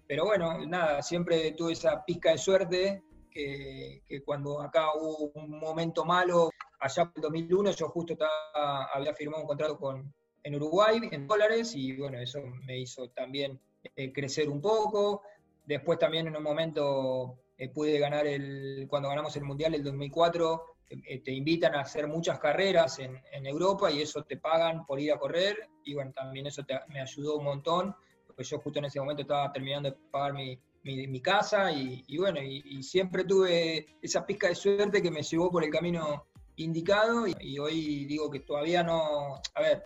Pero 0.07 0.23
bueno, 0.25 0.65
nada, 0.65 1.01
siempre 1.01 1.51
tuve 1.51 1.73
esa 1.73 2.05
pizca 2.05 2.31
de 2.31 2.37
suerte 2.37 3.03
que, 3.29 4.01
cuando 4.25 4.61
acá 4.61 4.93
hubo 4.95 5.31
un 5.35 5.59
momento 5.59 6.05
malo, 6.05 6.49
allá 6.79 7.05
por 7.05 7.13
el 7.17 7.21
2001, 7.21 7.71
yo 7.71 7.89
justo 7.89 8.17
había 8.53 9.13
firmado 9.13 9.43
un 9.43 9.47
contrato 9.47 9.77
con, 9.77 10.13
en 10.43 10.55
Uruguay 10.55 11.01
en 11.11 11.27
dólares 11.27 11.75
y 11.75 11.95
bueno, 11.97 12.19
eso 12.19 12.41
me 12.65 12.79
hizo 12.79 13.09
también 13.09 13.59
eh, 13.95 14.11
crecer 14.11 14.49
un 14.49 14.61
poco. 14.61 15.23
Después 15.65 15.99
también 15.99 16.27
en 16.27 16.35
un 16.35 16.43
momento 16.43 17.39
eh, 17.57 17.69
pude 17.69 17.99
ganar 17.99 18.25
el, 18.25 18.87
cuando 18.89 19.09
ganamos 19.09 19.35
el 19.35 19.43
Mundial 19.43 19.75
el 19.75 19.83
2004, 19.83 20.63
eh, 20.89 21.19
te 21.19 21.31
invitan 21.31 21.75
a 21.75 21.81
hacer 21.81 22.07
muchas 22.07 22.39
carreras 22.39 22.99
en, 22.99 23.19
Europa 23.45 23.91
y 23.91 24.01
eso 24.01 24.23
te 24.23 24.37
pagan 24.37 24.85
por 24.85 24.99
ir 24.99 25.11
a 25.13 25.19
correr 25.19 25.69
y 25.85 25.93
bueno, 25.93 26.11
también 26.11 26.47
eso 26.47 26.63
me 26.87 27.01
ayudó 27.01 27.37
un 27.37 27.45
montón, 27.45 27.95
porque 28.25 28.43
yo 28.43 28.59
justo 28.59 28.79
en 28.79 28.85
ese 28.85 28.99
momento 28.99 29.21
estaba 29.21 29.51
terminando 29.51 29.89
de 29.91 29.97
pagar 30.11 30.33
mi, 30.33 30.59
mi, 30.83 31.21
casa 31.21 31.71
y, 31.71 32.17
bueno, 32.17 32.41
y, 32.41 32.81
siempre 32.83 33.23
tuve 33.23 33.87
esa 34.01 34.25
pizca 34.25 34.47
de 34.47 34.55
suerte 34.55 35.01
que 35.01 35.11
me 35.11 35.21
llevó 35.21 35.51
por 35.51 35.63
el 35.63 35.69
camino 35.69 36.25
indicado 36.55 37.25
y, 37.27 37.59
hoy 37.59 38.05
digo 38.05 38.29
que 38.29 38.39
todavía 38.39 38.83
no, 38.83 39.35
a 39.55 39.61
ver, 39.61 39.83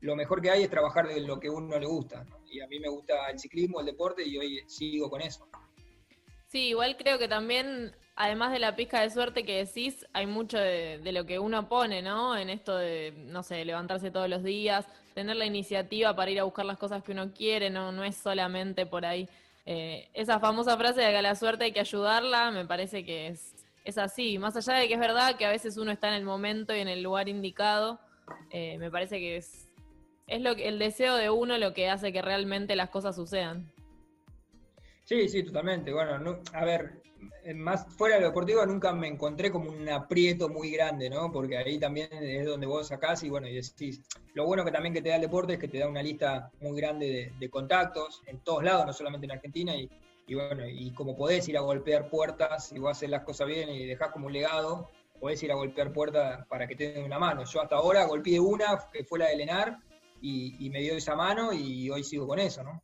lo 0.00 0.16
mejor 0.16 0.40
que 0.40 0.50
hay 0.50 0.62
es 0.64 0.70
trabajar 0.70 1.08
de 1.08 1.20
lo 1.20 1.38
que 1.38 1.50
uno 1.50 1.78
le 1.78 1.86
gusta 1.86 2.24
y 2.50 2.60
a 2.60 2.66
mí 2.66 2.78
me 2.80 2.88
gusta 2.88 3.30
el 3.30 3.38
ciclismo, 3.38 3.80
el 3.80 3.86
deporte 3.86 4.26
y 4.26 4.36
hoy 4.38 4.60
sigo 4.66 5.08
con 5.08 5.20
eso. 5.20 5.48
Sí, 6.48 6.68
igual 6.68 6.96
creo 6.98 7.18
que 7.18 7.28
también, 7.28 7.96
además 8.14 8.52
de 8.52 8.58
la 8.58 8.76
pizca 8.76 9.00
de 9.00 9.08
suerte 9.08 9.44
que 9.44 9.64
decís, 9.64 10.06
hay 10.12 10.26
mucho 10.26 10.58
de, 10.58 10.98
de, 10.98 11.12
lo 11.12 11.24
que 11.24 11.38
uno 11.38 11.66
pone, 11.66 12.02
¿no? 12.02 12.36
En 12.36 12.50
esto 12.50 12.76
de, 12.76 13.14
no 13.16 13.42
sé, 13.42 13.64
levantarse 13.64 14.10
todos 14.10 14.28
los 14.28 14.42
días, 14.42 14.86
tener 15.14 15.36
la 15.36 15.46
iniciativa 15.46 16.14
para 16.14 16.30
ir 16.30 16.40
a 16.40 16.44
buscar 16.44 16.66
las 16.66 16.76
cosas 16.76 17.02
que 17.02 17.12
uno 17.12 17.32
quiere, 17.32 17.70
no, 17.70 17.90
no 17.90 18.04
es 18.04 18.16
solamente 18.16 18.84
por 18.84 19.06
ahí 19.06 19.28
eh, 19.64 20.08
esa 20.14 20.40
famosa 20.40 20.76
frase 20.76 21.00
de 21.00 21.10
que 21.10 21.18
a 21.18 21.22
la 21.22 21.34
suerte 21.34 21.64
hay 21.64 21.72
que 21.72 21.80
ayudarla, 21.80 22.50
me 22.50 22.66
parece 22.66 23.04
que 23.04 23.28
es, 23.28 23.54
es 23.84 23.98
así. 23.98 24.38
Más 24.38 24.56
allá 24.56 24.74
de 24.74 24.88
que 24.88 24.94
es 24.94 25.00
verdad 25.00 25.36
que 25.36 25.46
a 25.46 25.50
veces 25.50 25.76
uno 25.76 25.90
está 25.90 26.08
en 26.08 26.14
el 26.14 26.24
momento 26.24 26.74
y 26.74 26.80
en 26.80 26.88
el 26.88 27.02
lugar 27.02 27.28
indicado, 27.28 28.00
eh, 28.50 28.78
me 28.78 28.90
parece 28.90 29.18
que 29.18 29.36
es, 29.36 29.68
es 30.26 30.40
lo 30.40 30.56
que, 30.56 30.68
el 30.68 30.78
deseo 30.78 31.16
de 31.16 31.30
uno 31.30 31.58
lo 31.58 31.74
que 31.74 31.88
hace 31.90 32.12
que 32.12 32.22
realmente 32.22 32.76
las 32.76 32.90
cosas 32.90 33.16
sucedan. 33.16 33.70
Sí, 35.04 35.28
sí, 35.28 35.42
totalmente. 35.42 35.92
Bueno, 35.92 36.40
a 36.52 36.64
ver, 36.64 37.02
más 37.54 37.86
fuera 37.96 38.16
de 38.16 38.22
lo 38.22 38.28
deportivo 38.28 38.64
nunca 38.66 38.92
me 38.92 39.08
encontré 39.08 39.50
como 39.50 39.70
un 39.70 39.88
aprieto 39.88 40.48
muy 40.48 40.70
grande, 40.70 41.10
¿no? 41.10 41.30
Porque 41.32 41.56
ahí 41.56 41.78
también 41.78 42.08
es 42.12 42.46
donde 42.46 42.66
vos 42.66 42.88
sacás 42.88 43.22
y 43.24 43.30
bueno, 43.30 43.48
y 43.48 43.54
decís, 43.54 44.00
lo 44.34 44.46
bueno 44.46 44.64
que 44.64 44.70
también 44.70 44.94
que 44.94 45.02
te 45.02 45.08
da 45.08 45.16
el 45.16 45.22
deporte 45.22 45.54
es 45.54 45.58
que 45.58 45.68
te 45.68 45.78
da 45.78 45.88
una 45.88 46.02
lista 46.02 46.50
muy 46.60 46.80
grande 46.80 47.32
de, 47.38 47.50
contactos 47.50 48.22
en 48.26 48.40
todos 48.40 48.62
lados, 48.62 48.86
no 48.86 48.92
solamente 48.92 49.26
en 49.26 49.32
Argentina, 49.32 49.74
y, 49.74 49.88
bueno, 50.34 50.66
y 50.66 50.92
como 50.92 51.16
podés 51.16 51.48
ir 51.48 51.58
a 51.58 51.60
golpear 51.60 52.08
puertas, 52.08 52.72
y 52.72 52.78
vos 52.78 52.92
haces 52.92 53.10
las 53.10 53.24
cosas 53.24 53.46
bien 53.46 53.68
y 53.68 53.86
dejás 53.86 54.10
como 54.12 54.26
un 54.26 54.32
legado, 54.32 54.90
podés 55.20 55.42
ir 55.42 55.52
a 55.52 55.56
golpear 55.56 55.92
puertas 55.92 56.46
para 56.46 56.66
que 56.66 56.76
te 56.76 56.92
den 56.92 57.04
una 57.04 57.18
mano. 57.18 57.44
Yo 57.44 57.60
hasta 57.60 57.76
ahora 57.76 58.04
golpeé 58.04 58.40
una, 58.40 58.78
que 58.92 59.04
fue 59.04 59.18
la 59.18 59.28
de 59.28 59.36
Lenar, 59.36 59.78
y, 60.20 60.64
y 60.64 60.70
me 60.70 60.80
dio 60.80 60.94
esa 60.94 61.16
mano 61.16 61.52
y 61.52 61.90
hoy 61.90 62.04
sigo 62.04 62.28
con 62.28 62.38
eso, 62.38 62.62
¿no? 62.62 62.80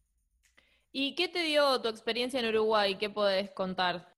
¿Y 0.92 1.14
qué 1.14 1.28
te 1.28 1.42
dio 1.42 1.80
tu 1.80 1.88
experiencia 1.88 2.40
en 2.40 2.46
Uruguay? 2.46 2.96
¿Qué 2.96 3.10
podés 3.10 3.50
contar? 3.50 4.14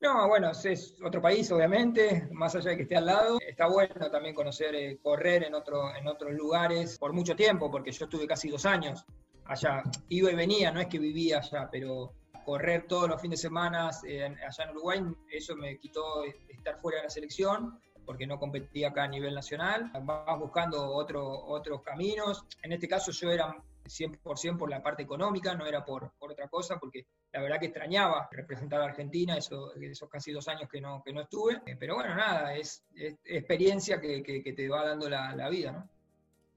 No, 0.00 0.28
bueno, 0.28 0.52
es 0.52 0.96
otro 1.04 1.20
país, 1.20 1.50
obviamente, 1.50 2.28
más 2.30 2.54
allá 2.54 2.70
de 2.70 2.76
que 2.76 2.82
esté 2.84 2.96
al 2.96 3.06
lado. 3.06 3.38
Está 3.46 3.66
bueno 3.66 4.10
también 4.10 4.34
conocer, 4.34 4.74
eh, 4.74 4.98
correr 5.02 5.42
en, 5.42 5.54
otro, 5.54 5.94
en 5.94 6.06
otros 6.06 6.32
lugares 6.34 6.96
por 6.98 7.12
mucho 7.12 7.34
tiempo, 7.34 7.70
porque 7.70 7.90
yo 7.90 8.04
estuve 8.04 8.26
casi 8.26 8.48
dos 8.48 8.64
años 8.64 9.04
allá. 9.46 9.82
Iba 10.08 10.30
y 10.30 10.36
venía, 10.36 10.70
no 10.70 10.80
es 10.80 10.86
que 10.86 11.00
vivía 11.00 11.38
allá, 11.38 11.68
pero 11.70 12.14
correr 12.44 12.86
todos 12.86 13.08
los 13.08 13.20
fines 13.20 13.40
de 13.40 13.48
semana 13.48 13.90
eh, 14.06 14.24
allá 14.24 14.64
en 14.64 14.70
Uruguay, 14.70 15.02
eso 15.32 15.56
me 15.56 15.78
quitó 15.78 16.22
estar 16.48 16.78
fuera 16.78 16.98
de 16.98 17.04
la 17.04 17.10
selección, 17.10 17.80
porque 18.06 18.26
no 18.26 18.38
competía 18.38 18.88
acá 18.88 19.02
a 19.02 19.08
nivel 19.08 19.34
nacional. 19.34 19.90
Vas 20.02 20.38
buscando 20.38 20.92
otro, 20.94 21.28
otros 21.28 21.82
caminos. 21.82 22.44
En 22.62 22.72
este 22.72 22.86
caso 22.86 23.10
yo 23.10 23.30
era 23.32 23.54
100% 23.88 24.56
por 24.56 24.70
la 24.70 24.82
parte 24.82 25.02
económica, 25.02 25.54
no 25.54 25.66
era 25.66 25.84
por, 25.84 26.12
otra 26.18 26.48
cosa, 26.48 26.78
porque 26.78 27.06
la 27.32 27.40
verdad 27.40 27.58
que 27.58 27.66
extrañaba 27.66 28.28
representar 28.30 28.80
a 28.80 28.84
Argentina, 28.84 29.36
eso, 29.36 29.74
esos 29.74 30.08
casi 30.08 30.32
dos 30.32 30.46
años 30.48 30.68
que 30.70 30.80
no, 30.80 31.02
que 31.04 31.12
no 31.12 31.22
estuve, 31.22 31.60
eh, 31.66 31.76
pero 31.78 31.96
bueno, 31.96 32.14
nada, 32.14 32.54
es, 32.54 32.84
experiencia 33.24 34.00
que, 34.00 34.22
te 34.56 34.68
va 34.68 34.84
dando 34.84 35.08
la, 35.08 35.48
vida, 35.48 35.72
¿no? 35.72 35.88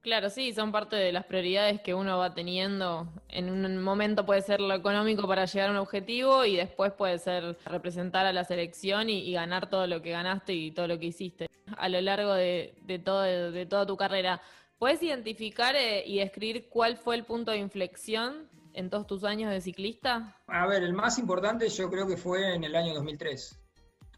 Claro, 0.00 0.30
sí, 0.30 0.52
son 0.52 0.72
parte 0.72 0.96
de 0.96 1.12
las 1.12 1.24
prioridades 1.26 1.80
que 1.80 1.94
uno 1.94 2.18
va 2.18 2.34
teniendo. 2.34 3.08
En 3.28 3.48
un 3.48 3.80
momento 3.80 4.26
puede 4.26 4.42
ser 4.42 4.60
lo 4.60 4.74
económico 4.74 5.28
para 5.28 5.44
llegar 5.44 5.68
a 5.68 5.72
un 5.72 5.78
objetivo 5.78 6.44
y 6.44 6.56
después 6.56 6.92
puede 6.92 7.18
ser 7.18 7.56
representar 7.66 8.26
a 8.26 8.32
la 8.32 8.42
selección 8.42 9.08
y, 9.08 9.32
ganar 9.32 9.70
todo 9.70 9.86
lo 9.86 10.02
que 10.02 10.10
ganaste 10.10 10.54
y 10.54 10.72
todo 10.72 10.88
lo 10.88 10.98
que 10.98 11.06
hiciste 11.06 11.46
a 11.76 11.88
lo 11.88 12.00
largo 12.00 12.34
de, 12.34 12.74
todo, 13.04 13.22
de 13.22 13.66
toda 13.66 13.86
tu 13.86 13.96
carrera. 13.96 14.42
¿Puedes 14.82 15.00
identificar 15.00 15.76
eh, 15.76 16.02
y 16.04 16.18
describir 16.18 16.68
cuál 16.68 16.96
fue 16.96 17.14
el 17.14 17.22
punto 17.22 17.52
de 17.52 17.58
inflexión 17.58 18.48
en 18.72 18.90
todos 18.90 19.06
tus 19.06 19.22
años 19.22 19.52
de 19.52 19.60
ciclista? 19.60 20.36
A 20.48 20.66
ver, 20.66 20.82
el 20.82 20.92
más 20.92 21.20
importante 21.20 21.68
yo 21.68 21.88
creo 21.88 22.04
que 22.04 22.16
fue 22.16 22.56
en 22.56 22.64
el 22.64 22.74
año 22.74 22.92
2003, 22.92 23.60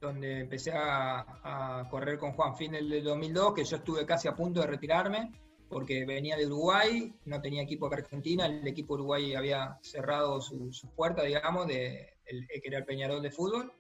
donde 0.00 0.40
empecé 0.40 0.72
a, 0.74 1.86
correr 1.90 2.18
con 2.18 2.32
Juan 2.32 2.56
Fin 2.56 2.72
del 2.72 3.04
2002, 3.04 3.52
que 3.52 3.64
yo 3.64 3.76
estuve 3.76 4.06
casi 4.06 4.26
a 4.26 4.34
punto 4.34 4.62
de 4.62 4.68
retirarme, 4.68 5.32
porque 5.68 6.06
venía 6.06 6.34
de 6.38 6.46
Uruguay, 6.46 7.14
no 7.26 7.42
tenía 7.42 7.60
equipo 7.60 7.88
acá 7.88 7.96
Argentina, 7.96 8.46
el 8.46 8.66
equipo 8.66 8.94
Uruguay 8.94 9.34
había 9.34 9.78
cerrado 9.82 10.40
sus 10.40 10.78
su 10.78 10.88
puertas, 10.94 11.26
digamos, 11.26 11.66
de, 11.66 12.14
el, 12.24 12.46
que 12.48 12.68
era 12.68 12.78
el 12.78 12.86
Peñarol 12.86 13.20
de 13.20 13.30
fútbol, 13.30 13.70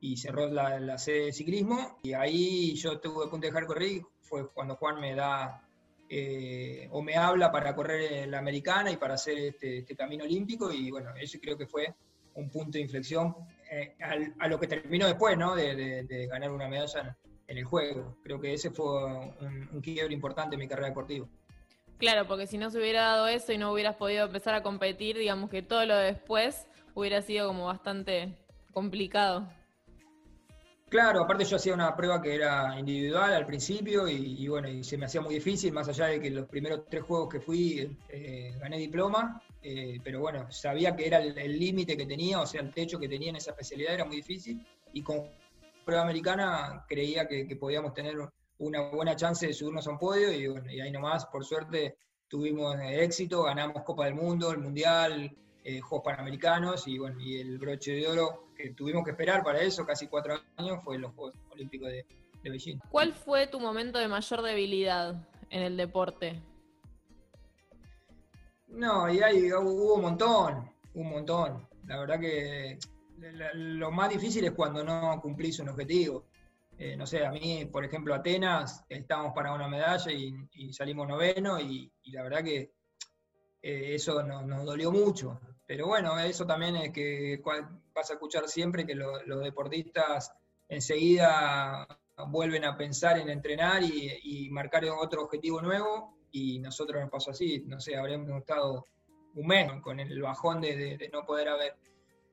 y 0.00 0.16
cerró 0.16 0.46
la, 0.46 0.78
la 0.78 0.96
sede 0.96 1.24
de 1.24 1.32
ciclismo, 1.32 1.98
y 2.04 2.12
ahí 2.12 2.76
yo 2.76 2.92
estuve 2.92 3.26
a 3.26 3.28
punto 3.28 3.48
de 3.48 3.48
dejar 3.48 3.66
correr, 3.66 4.02
fue 4.20 4.48
cuando 4.52 4.76
Juan 4.76 5.00
me 5.00 5.16
da 5.16 5.66
eh, 6.12 6.88
o 6.90 7.02
me 7.02 7.14
habla 7.14 7.52
para 7.52 7.72
correr 7.72 8.26
la 8.28 8.40
americana 8.40 8.90
y 8.90 8.96
para 8.96 9.14
hacer 9.14 9.38
este, 9.38 9.78
este, 9.78 9.94
camino 9.94 10.24
olímpico 10.24 10.72
y 10.72 10.90
bueno, 10.90 11.14
eso 11.14 11.38
creo 11.40 11.56
que 11.56 11.68
fue 11.68 11.94
un 12.34 12.50
punto 12.50 12.72
de 12.72 12.80
inflexión 12.80 13.32
eh, 13.70 13.94
a 14.40 14.48
lo 14.48 14.58
que 14.58 14.66
terminó 14.66 15.06
después, 15.06 15.38
¿no? 15.38 15.54
De, 15.54 16.26
ganar 16.28 16.50
una 16.50 16.66
medalla 16.66 17.16
en, 17.46 17.58
el 17.58 17.64
juego. 17.64 18.16
Creo 18.24 18.40
que 18.40 18.54
ese 18.54 18.72
fue 18.72 19.04
un, 19.04 19.68
un 19.72 19.80
quiebre 19.80 20.12
importante 20.12 20.56
en 20.56 20.60
mi 20.60 20.66
carrera 20.66 20.88
deportiva. 20.88 21.28
Claro, 21.98 22.26
porque 22.26 22.48
si 22.48 22.58
no 22.58 22.70
se 22.70 22.78
hubiera 22.78 23.02
dado 23.02 23.28
eso 23.28 23.52
y 23.52 23.58
no 23.58 23.72
hubieras 23.72 23.94
podido 23.94 24.26
empezar 24.26 24.54
a 24.54 24.64
competir, 24.64 25.16
digamos 25.16 25.48
que 25.48 25.62
todo 25.62 25.86
lo 25.86 25.96
después 25.96 26.66
hubiera 26.94 27.22
sido 27.22 27.46
como 27.46 27.66
bastante 27.66 28.36
complicado. 28.72 29.48
Claro, 30.90 31.22
aparte 31.22 31.44
yo 31.44 31.54
hacía 31.54 31.72
una 31.72 31.94
prueba 31.94 32.20
que 32.20 32.34
era 32.34 32.76
individual 32.76 33.32
al 33.32 33.46
principio 33.46 34.08
y, 34.08 34.48
bueno, 34.48 34.68
y 34.68 34.82
se 34.82 34.98
me 34.98 35.06
hacía 35.06 35.20
muy 35.20 35.34
difícil, 35.34 35.72
más 35.72 35.88
allá 35.88 36.06
de 36.06 36.20
que 36.20 36.30
los 36.30 36.48
primeros 36.48 36.80
tres 36.90 37.04
juegos 37.04 37.28
que 37.28 37.38
fui 37.38 37.96
eh, 38.08 38.56
gané 38.58 38.76
diploma, 38.76 39.40
eh, 39.62 40.00
pero 40.02 40.18
bueno, 40.18 40.50
sabía 40.50 40.96
que 40.96 41.06
era 41.06 41.18
el 41.18 41.60
límite 41.60 41.96
que 41.96 42.06
tenía, 42.06 42.40
o 42.40 42.46
sea, 42.46 42.60
el 42.60 42.72
techo 42.72 42.98
que 42.98 43.08
tenía 43.08 43.30
en 43.30 43.36
esa 43.36 43.52
especialidad 43.52 43.94
era 43.94 44.04
muy 44.04 44.16
difícil 44.16 44.66
y 44.92 45.00
con 45.00 45.30
prueba 45.84 46.02
americana 46.02 46.84
creía 46.88 47.28
que, 47.28 47.46
podíamos 47.54 47.94
tener 47.94 48.16
una 48.58 48.80
buena 48.90 49.14
chance 49.14 49.46
de 49.46 49.52
subirnos 49.52 49.86
a 49.86 49.90
un 49.92 49.98
podio 49.98 50.32
y 50.32 50.48
bueno, 50.48 50.72
y 50.72 50.80
ahí 50.80 50.90
nomás, 50.90 51.24
por 51.26 51.44
suerte, 51.44 51.98
tuvimos 52.26 52.74
éxito, 52.80 53.44
ganamos 53.44 53.84
Copa 53.84 54.06
del 54.06 54.16
Mundo, 54.16 54.50
el 54.50 54.58
Mundial, 54.58 55.36
eh, 55.64 55.80
Juegos 55.80 56.04
Panamericanos 56.04 56.86
y 56.88 56.98
bueno, 56.98 57.20
y 57.20 57.38
el 57.38 57.58
broche 57.58 57.92
de 57.92 58.08
oro 58.08 58.52
que 58.56 58.70
tuvimos 58.70 59.04
que 59.04 59.10
esperar 59.12 59.42
para 59.42 59.60
eso, 59.60 59.84
casi 59.84 60.06
cuatro 60.06 60.38
años, 60.56 60.82
fue 60.82 60.98
los 60.98 61.12
Juegos 61.14 61.34
Olímpicos 61.50 61.88
de, 61.88 62.06
Beijing. 62.42 62.78
¿Cuál 62.90 63.12
fue 63.12 63.46
tu 63.46 63.60
momento 63.60 63.98
de 63.98 64.08
mayor 64.08 64.42
debilidad 64.42 65.28
en 65.50 65.62
el 65.62 65.76
deporte? 65.76 66.42
No, 68.68 69.12
y 69.12 69.20
ahí 69.20 69.52
hubo 69.52 69.94
un 69.94 70.02
montón, 70.02 70.70
un 70.94 71.10
montón. 71.10 71.68
La 71.86 71.98
verdad 71.98 72.18
que 72.18 72.78
lo 73.54 73.90
más 73.90 74.10
difícil 74.10 74.44
es 74.44 74.52
cuando 74.52 74.82
no 74.82 75.20
cumplís 75.20 75.58
un 75.58 75.68
objetivo. 75.68 76.24
Eh, 76.78 76.96
no 76.96 77.06
sé, 77.06 77.26
a 77.26 77.30
mí, 77.30 77.66
por 77.66 77.84
ejemplo, 77.84 78.14
Atenas, 78.14 78.84
estábamos 78.88 79.34
para 79.34 79.52
una 79.52 79.68
medalla 79.68 80.10
y, 80.10 80.72
salimos 80.72 81.06
noveno 81.06 81.60
y, 81.60 81.92
la 82.04 82.22
verdad 82.22 82.42
que 82.42 82.72
eh, 83.60 83.94
eso 83.94 84.22
nos, 84.22 84.64
dolió 84.64 84.90
mucho. 84.90 85.38
Pero 85.70 85.86
bueno, 85.86 86.18
eso 86.18 86.44
también 86.44 86.74
es 86.74 86.90
que 86.90 87.40
vas 87.94 88.10
a 88.10 88.14
escuchar 88.14 88.48
siempre 88.48 88.84
que 88.84 88.96
los 88.96 89.40
deportistas 89.40 90.32
enseguida 90.68 91.86
vuelven 92.26 92.64
a 92.64 92.76
pensar 92.76 93.18
en 93.18 93.28
entrenar 93.30 93.80
y, 93.84 94.48
marcar 94.50 94.84
otro 94.86 95.22
objetivo 95.22 95.62
nuevo 95.62 96.16
y 96.32 96.58
nosotros 96.58 97.00
nos 97.00 97.08
pasó 97.08 97.30
así, 97.30 97.62
no 97.68 97.80
sé, 97.80 97.94
habremos 97.96 98.40
estado 98.40 98.84
un 99.34 99.46
mes 99.46 99.70
con 99.80 100.00
el 100.00 100.20
bajón 100.20 100.60
de, 100.60 101.08
no 101.12 101.24
poder 101.24 101.50
haber 101.50 101.76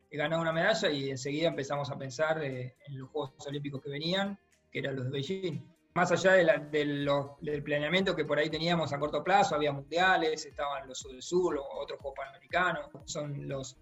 ganado 0.09 0.41
una 0.41 0.51
medalla 0.51 0.89
y 0.89 1.11
enseguida 1.11 1.49
empezamos 1.49 1.91
a 1.91 1.95
pensar 1.99 2.43
eh, 2.43 2.75
en 2.87 2.97
los 2.97 3.07
Juegos 3.11 3.45
Olímpicos 3.45 3.83
que 3.83 3.91
venían, 3.91 4.39
que 4.71 4.79
eran 4.79 4.95
los 4.95 5.05
de 5.05 5.11
Beijing 5.11 5.76
más 5.97 6.11
allá 6.11 6.33
del 6.33 7.63
planeamiento 7.63 8.15
que 8.15 8.23
por 8.23 8.37
ahí 8.37 8.51
teníamos 8.51 8.93
a 8.93 8.99
corto 8.99 9.23
plazo, 9.23 9.55
había 9.55 9.71
mundiales, 9.71 10.45
estaban 10.45 10.87
los 10.87 11.03
del 11.07 11.23
sur, 11.23 11.57
otros 11.57 11.99
Juegos 11.99 12.19
Panamericanos, 12.19 12.91
son 13.05 13.49
los, 13.49 13.75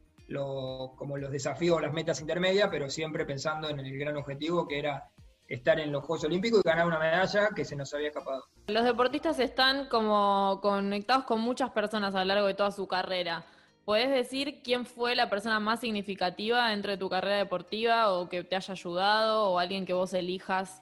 como 0.96 1.18
los 1.18 1.30
desafíos, 1.30 1.82
las 1.82 1.92
metas 1.92 2.22
intermedias, 2.22 2.70
pero 2.72 2.90
siempre 2.90 3.26
pensando 3.26 3.68
en 3.68 3.82
el 3.82 4.00
gran 4.00 4.16
objetivo 4.16 4.66
que 4.66 4.80
era 4.80 5.10
estar 5.50 5.78
en 5.78 5.92
los 5.92 6.06
Juegos 6.06 6.24
Olímpicos 6.24 6.62
y 6.64 6.70
ganar 6.70 6.88
una 6.88 7.00
medalla 7.00 7.50
que 7.54 7.66
se 7.66 7.76
nos 7.76 7.94
había 7.94 8.08
escapado. 8.08 8.46
Los 8.68 8.86
deportistas 8.86 9.38
están 9.40 9.90
como 9.90 10.62
conectados 10.62 11.26
con 11.26 11.42
muchas 11.42 11.72
personas 11.72 12.16
a 12.16 12.20
lo 12.20 12.34
largo 12.34 12.48
de 12.48 12.54
toda 12.54 12.72
su 12.72 12.88
carrera. 12.88 13.46
¿Puedes 13.84 14.10
decir 14.10 14.62
quién 14.64 14.86
fue 14.86 15.16
la 15.16 15.30
persona 15.30 15.60
más 15.60 15.82
significativa 15.82 16.70
dentro 16.70 16.92
de 16.92 16.98
tu 16.98 17.10
carrera 17.10 17.36
deportiva 17.36 18.14
o 18.14 18.30
que 18.30 18.46
te 18.46 18.56
haya 18.56 18.72
ayudado 18.72 19.50
o 19.50 19.60
alguien 19.60 19.86
que 19.86 19.94
vos 19.94 20.14
elijas? 20.14 20.82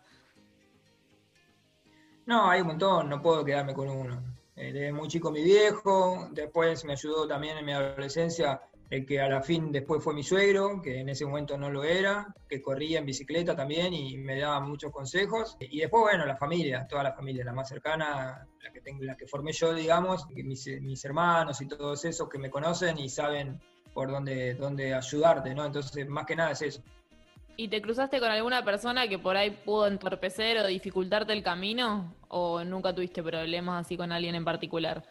No, 2.26 2.50
hay 2.50 2.62
un 2.62 2.68
montón, 2.68 3.10
no 3.10 3.22
puedo 3.22 3.44
quedarme 3.44 3.74
con 3.74 3.90
uno. 3.90 4.24
Eh, 4.56 4.72
desde 4.72 4.94
muy 4.94 5.08
chico 5.08 5.32
mi 5.32 5.44
viejo, 5.44 6.30
después 6.32 6.86
me 6.86 6.94
ayudó 6.94 7.28
también 7.28 7.58
en 7.58 7.66
mi 7.66 7.74
adolescencia 7.74 8.62
el 8.90 9.08
que 9.08 9.20
a 9.20 9.28
la 9.28 9.42
fin 9.42 9.72
después 9.72 10.04
fue 10.04 10.14
mi 10.14 10.22
suegro, 10.22 10.80
que 10.80 11.00
en 11.00 11.10
ese 11.10 11.26
momento 11.26 11.58
no 11.58 11.72
lo 11.72 11.84
era, 11.84 12.32
que 12.48 12.62
corría 12.62 13.00
en 13.00 13.08
bicicleta 13.08 13.56
también 13.56 13.92
y 13.92 14.18
me 14.18 14.40
daba 14.40 14.60
muchos 14.60 14.92
consejos. 14.92 15.58
Y 15.60 15.80
después, 15.80 16.04
bueno, 16.04 16.28
la 16.28 16.36
familia, 16.36 16.86
toda 16.88 17.02
la 17.02 17.14
familia, 17.14 17.44
la 17.44 17.54
más 17.54 17.70
cercana, 17.70 18.48
la 18.62 18.72
que, 18.72 18.82
tengo, 18.82 19.04
la 19.04 19.18
que 19.18 19.26
formé 19.26 19.52
yo, 19.52 19.74
digamos, 19.74 20.28
mis, 20.30 20.68
mis 20.80 21.06
hermanos 21.06 21.60
y 21.62 21.68
todos 21.68 22.06
esos 22.06 22.30
que 22.30 22.38
me 22.38 22.52
conocen 22.52 23.00
y 23.00 23.10
saben 23.10 23.60
por 23.96 24.12
dónde, 24.12 24.54
dónde 24.54 24.94
ayudarte, 24.94 25.56
¿no? 25.56 25.66
Entonces, 25.66 26.08
más 26.08 26.28
que 26.28 26.36
nada 26.36 26.52
es 26.52 26.62
eso. 26.62 26.84
¿Y 27.56 27.68
te 27.68 27.82
cruzaste 27.82 28.20
con 28.20 28.32
alguna 28.32 28.64
persona 28.66 29.08
que 29.08 29.20
por 29.20 29.38
ahí 29.38 29.52
pudo 29.52 29.88
entorpecer 29.88 30.58
o 30.58 30.68
dificultarte 30.68 31.34
el 31.34 31.44
camino? 31.44 32.16
¿O 32.30 32.64
nunca 32.64 32.94
tuviste 32.94 33.22
problemas 33.22 33.86
así 33.86 33.96
con 33.96 34.12
alguien 34.12 34.34
en 34.36 34.44
particular? 34.44 35.04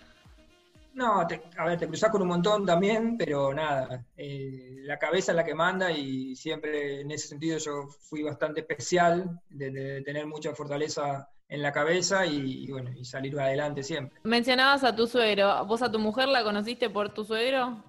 No, 0.94 1.20
a 1.20 1.64
ver, 1.64 1.78
te 1.78 1.87
cruzás 1.87 2.11
con 2.11 2.22
un 2.22 2.28
montón 2.28 2.66
también, 2.66 3.16
pero 3.16 3.54
nada, 3.54 4.04
eh, 4.16 4.80
la 4.82 4.99
cabeza 4.99 5.32
es 5.32 5.37
la 5.37 5.44
que 5.44 5.54
manda 5.54 5.90
y 5.90 6.37
siempre 6.37 7.00
en 7.00 7.11
ese 7.11 7.28
sentido 7.28 7.56
yo 7.58 7.87
fui 7.88 8.22
bastante 8.22 8.61
especial, 8.61 9.40
de, 9.49 10.02
tener 10.02 10.26
mucha 10.26 10.54
fortaleza 10.54 11.30
en 11.49 11.62
la 11.62 11.72
cabeza 11.72 12.26
y, 12.26 12.70
bueno, 12.70 12.90
y 12.94 13.04
salir 13.04 13.38
adelante 13.40 13.82
siempre. 13.82 14.20
Mencionabas 14.25 14.84
a 14.84 14.94
tu 14.94 15.06
suegro, 15.06 15.64
¿vos 15.64 15.80
a 15.80 15.90
tu 15.90 15.99
mujer 15.99 16.28
la 16.28 16.44
conociste 16.44 16.90
por 16.90 17.08
tu 17.14 17.25
suegro? 17.25 17.82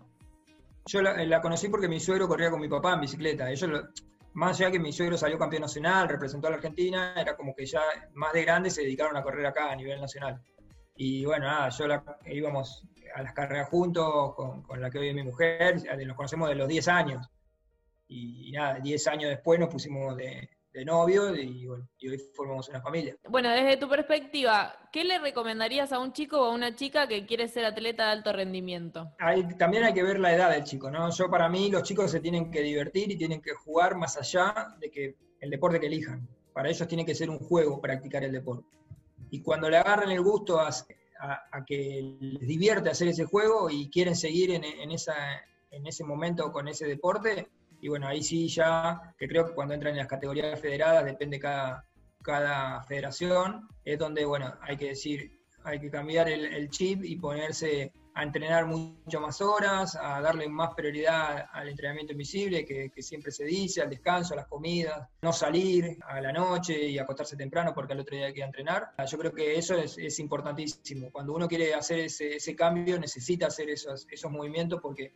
Yo 0.85 1.01
la, 1.01 1.41
conocí 1.41 1.69
porque 1.69 1.87
mi 1.87 1.99
suegro 1.99 2.27
corría 2.27 2.51
con 2.51 2.61
mi 2.61 2.67
papá 2.67 2.93
en 2.93 3.01
bicicleta. 3.01 3.49
Ellos, 3.49 3.69
más 4.33 4.59
allá 4.59 4.71
que 4.71 4.79
mi 4.79 4.91
suegro 4.91 5.17
salió 5.17 5.37
campeón 5.37 5.61
nacional, 5.61 6.09
representó 6.09 6.47
a 6.47 6.51
la 6.51 6.55
Argentina, 6.57 7.13
era 7.15 7.35
como 7.35 7.55
que 7.55 7.65
ya 7.65 7.81
más 8.13 8.33
de 8.33 8.43
grande 8.43 8.69
se 8.69 8.81
dedicaron 8.81 9.15
a 9.15 9.21
correr 9.21 9.45
acá 9.45 9.71
a 9.71 9.75
nivel 9.75 10.01
nacional. 10.01 10.41
Y 10.95 11.25
bueno, 11.25 11.45
nada, 11.45 11.69
yo 11.69 11.87
la, 11.87 12.03
íbamos 12.25 12.85
a 13.15 13.21
las 13.21 13.33
carreras 13.33 13.69
juntos 13.69 14.35
con, 14.35 14.81
la 14.81 14.89
que 14.89 14.99
hoy 14.99 15.09
es 15.09 15.15
mi 15.15 15.23
mujer, 15.23 15.81
nos 16.05 16.15
conocemos 16.15 16.49
de 16.49 16.55
los 16.55 16.67
10 16.67 16.87
años. 16.87 17.27
Y, 18.07 18.51
nada, 18.51 18.79
10 18.79 19.07
años 19.07 19.29
después 19.29 19.59
nos 19.59 19.69
pusimos 19.69 20.15
de, 20.17 20.49
novio 20.85 21.35
y, 21.35 21.65
bueno, 21.65 21.87
y 21.99 22.09
hoy 22.09 22.17
formamos 22.35 22.67
una 22.69 22.81
familia. 22.81 23.15
Bueno, 23.29 23.49
desde 23.49 23.77
tu 23.77 23.87
perspectiva, 23.87 24.75
¿qué 24.91 25.03
le 25.03 25.19
recomendarías 25.19 25.91
a 25.91 25.99
un 25.99 26.13
chico 26.13 26.41
o 26.41 26.45
a 26.45 26.51
una 26.51 26.75
chica 26.75 27.07
que 27.07 27.25
quiere 27.25 27.47
ser 27.47 27.65
atleta 27.65 28.05
de 28.05 28.11
alto 28.11 28.33
rendimiento? 28.33 29.11
también 29.57 29.83
hay 29.83 29.93
que 29.93 30.03
ver 30.03 30.19
la 30.19 30.33
edad 30.33 30.51
del 30.51 30.63
chico, 30.63 30.89
¿no? 30.89 31.09
Yo 31.11 31.29
para 31.29 31.47
mí 31.49 31.69
los 31.69 31.83
chicos 31.83 32.11
se 32.11 32.19
tienen 32.19 32.49
que 32.49 32.61
divertir 32.61 33.11
y 33.11 33.17
tienen 33.17 33.41
que 33.41 33.53
jugar 33.53 33.95
más 33.95 34.17
allá 34.17 34.75
de 34.79 34.89
que 34.89 35.15
el 35.39 35.49
deporte 35.49 35.79
que 35.79 35.87
elijan. 35.87 36.27
Para 36.53 36.69
ellos 36.69 36.87
tiene 36.87 37.05
que 37.05 37.15
ser 37.15 37.29
un 37.29 37.39
juego 37.39 37.81
practicar 37.81 38.23
el 38.23 38.31
deporte. 38.31 38.67
Y 39.31 39.41
cuando 39.41 39.69
le 39.69 39.77
agarren 39.77 40.11
el 40.11 40.21
gusto 40.21 40.59
a, 40.59 40.69
a, 41.51 41.65
que 41.65 42.17
les 42.19 42.47
divierte 42.47 42.89
hacer 42.89 43.07
ese 43.07 43.25
juego 43.25 43.69
y 43.69 43.89
quieren 43.89 44.15
seguir 44.15 44.51
en, 44.51 44.91
esa, 44.91 45.15
en 45.71 45.87
ese 45.87 46.03
momento 46.03 46.51
con 46.51 46.67
ese 46.67 46.85
deporte. 46.85 47.47
Y 47.83 47.89
bueno, 47.89 48.07
ahí 48.07 48.23
sí 48.23 48.47
ya, 48.47 49.13
que 49.17 49.27
creo 49.27 49.45
que 49.45 49.53
cuando 49.53 49.73
entran 49.73 49.91
en 49.91 49.99
las 49.99 50.07
categorías 50.07 50.59
federadas, 50.59 51.03
depende 51.05 51.37
cada, 51.37 51.85
cada 52.21 52.81
federación, 52.83 53.67
es 53.83 53.99
donde, 53.99 54.23
bueno, 54.23 54.53
hay 54.61 54.77
que 54.77 54.87
decir, 54.87 55.41
hay 55.63 55.79
que 55.79 55.91
cambiar 55.91 56.29
el 56.29 56.69
chip 56.69 57.03
y 57.03 57.17
ponerse 57.17 57.91
a 58.15 58.23
entrenar 58.23 58.67
mucho 58.67 59.19
más 59.19 59.41
horas, 59.41 59.95
a 59.95 60.21
darle 60.21 60.47
más 60.47 60.73
prioridad 60.75 61.47
al 61.51 61.67
entrenamiento 61.67 62.11
invisible, 62.11 62.63
que, 62.63 62.91
siempre 63.01 63.31
se 63.31 63.43
dice, 63.43 63.81
al 63.81 63.89
descanso, 63.89 64.33
a 64.33 64.37
las 64.37 64.47
comidas, 64.47 65.09
no 65.21 65.33
salir 65.33 65.97
a 66.07 66.21
la 66.21 66.31
noche 66.31 66.87
y 66.87 66.99
acostarse 66.99 67.35
temprano 67.35 67.73
porque 67.73 67.93
al 67.93 67.99
otro 67.99 68.15
día 68.15 68.27
hay 68.27 68.33
que 68.33 68.43
entrenar. 68.43 68.91
Yo 69.09 69.17
creo 69.17 69.33
que 69.33 69.57
eso 69.57 69.75
es, 69.75 70.19
importantísimo. 70.19 71.11
Cuando 71.11 71.33
uno 71.33 71.47
quiere 71.47 71.73
hacer 71.73 71.99
ese, 71.99 72.55
cambio, 72.55 72.99
necesita 72.99 73.47
hacer 73.47 73.69
esos, 73.69 74.07
esos 74.09 74.31
movimientos 74.31 74.79
porque 74.81 75.11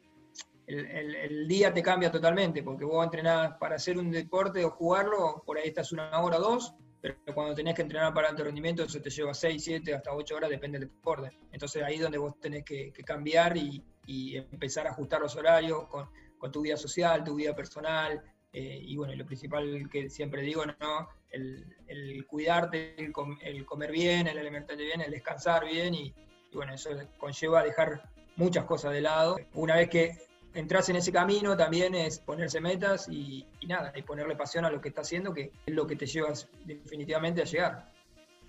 el, 0.68 1.48
día 1.48 1.74
te 1.74 1.82
cambia 1.82 2.12
totalmente, 2.12 2.62
porque 2.62 2.86
vos 2.86 3.04
entrenás 3.04 3.58
para 3.58 3.76
hacer 3.76 3.98
un 3.98 4.12
deporte 4.12 4.64
o 4.66 4.72
jugarlo, 4.72 5.42
por 5.46 5.58
ahí 5.58 5.70
estás 5.70 5.94
una 5.94 6.20
hora 6.22 6.38
o 6.38 6.42
dos, 6.42 6.76
pero 7.00 7.16
cuando 7.34 7.56
tenés 7.56 7.74
que 7.74 7.84
entrenar 7.84 8.14
para 8.14 8.30
alto 8.30 8.44
rendimiento, 8.44 8.84
eso 8.84 9.02
te 9.02 9.10
lleva 9.10 9.34
6, 9.34 9.64
7, 9.64 9.94
hasta 9.94 10.14
8 10.14 10.36
horas, 10.36 10.50
depende 10.50 10.80
del 10.80 10.90
deporte. 10.90 11.38
Entonces 11.52 11.84
ahí 11.84 11.96
es 11.96 12.02
donde 12.02 12.18
vos 12.18 12.38
tenés 12.40 12.66
que, 12.66 12.92
cambiar 13.06 13.56
y, 13.56 13.84
empezar 14.08 14.88
a 14.88 14.92
ajustar 14.92 15.22
los 15.22 15.36
horarios 15.36 15.88
con, 15.88 16.52
tu 16.52 16.62
vida 16.62 16.78
social, 16.78 17.24
tu 17.24 17.36
vida 17.36 17.56
personal, 17.56 18.22
eh, 18.54 18.80
y 18.82 18.96
bueno, 18.96 19.14
lo 19.16 19.26
principal 19.26 19.90
que 19.92 20.10
siempre 20.10 20.42
digo, 20.42 20.66
¿no? 20.66 21.10
El, 21.30 22.26
cuidarte, 22.26 22.96
el, 22.98 23.66
comer 23.66 23.92
bien, 23.92 24.28
el 24.28 24.38
alimentarte 24.38 24.84
bien, 24.84 25.02
el 25.02 25.12
descansar 25.12 25.66
bien, 25.66 25.94
y, 25.94 26.14
y 26.52 26.56
bueno, 26.56 26.74
eso 26.74 26.90
conlleva 27.18 27.64
dejar 27.64 28.10
muchas 28.36 28.66
cosas 28.66 28.94
de 28.94 29.02
lado. 29.02 29.38
Una 29.54 29.76
vez 29.76 29.90
que 29.90 30.28
entras 30.54 30.90
en 30.90 30.96
ese 30.98 31.12
camino 31.12 31.56
también 31.56 31.96
es 31.96 32.20
ponerse 32.20 32.60
metas 32.60 33.08
y, 33.10 33.46
nada, 33.68 33.94
y 33.96 34.02
ponerle 34.02 34.36
pasión 34.36 34.66
a 34.66 34.72
lo 34.72 34.82
que 34.82 34.90
estás 34.90 35.08
haciendo, 35.08 35.34
que 35.34 35.52
es 35.66 35.74
lo 35.74 35.86
que 35.86 35.96
te 35.96 36.06
llevas 36.06 36.50
definitivamente 36.66 37.42
a 37.42 37.46
llegar. 37.46 37.92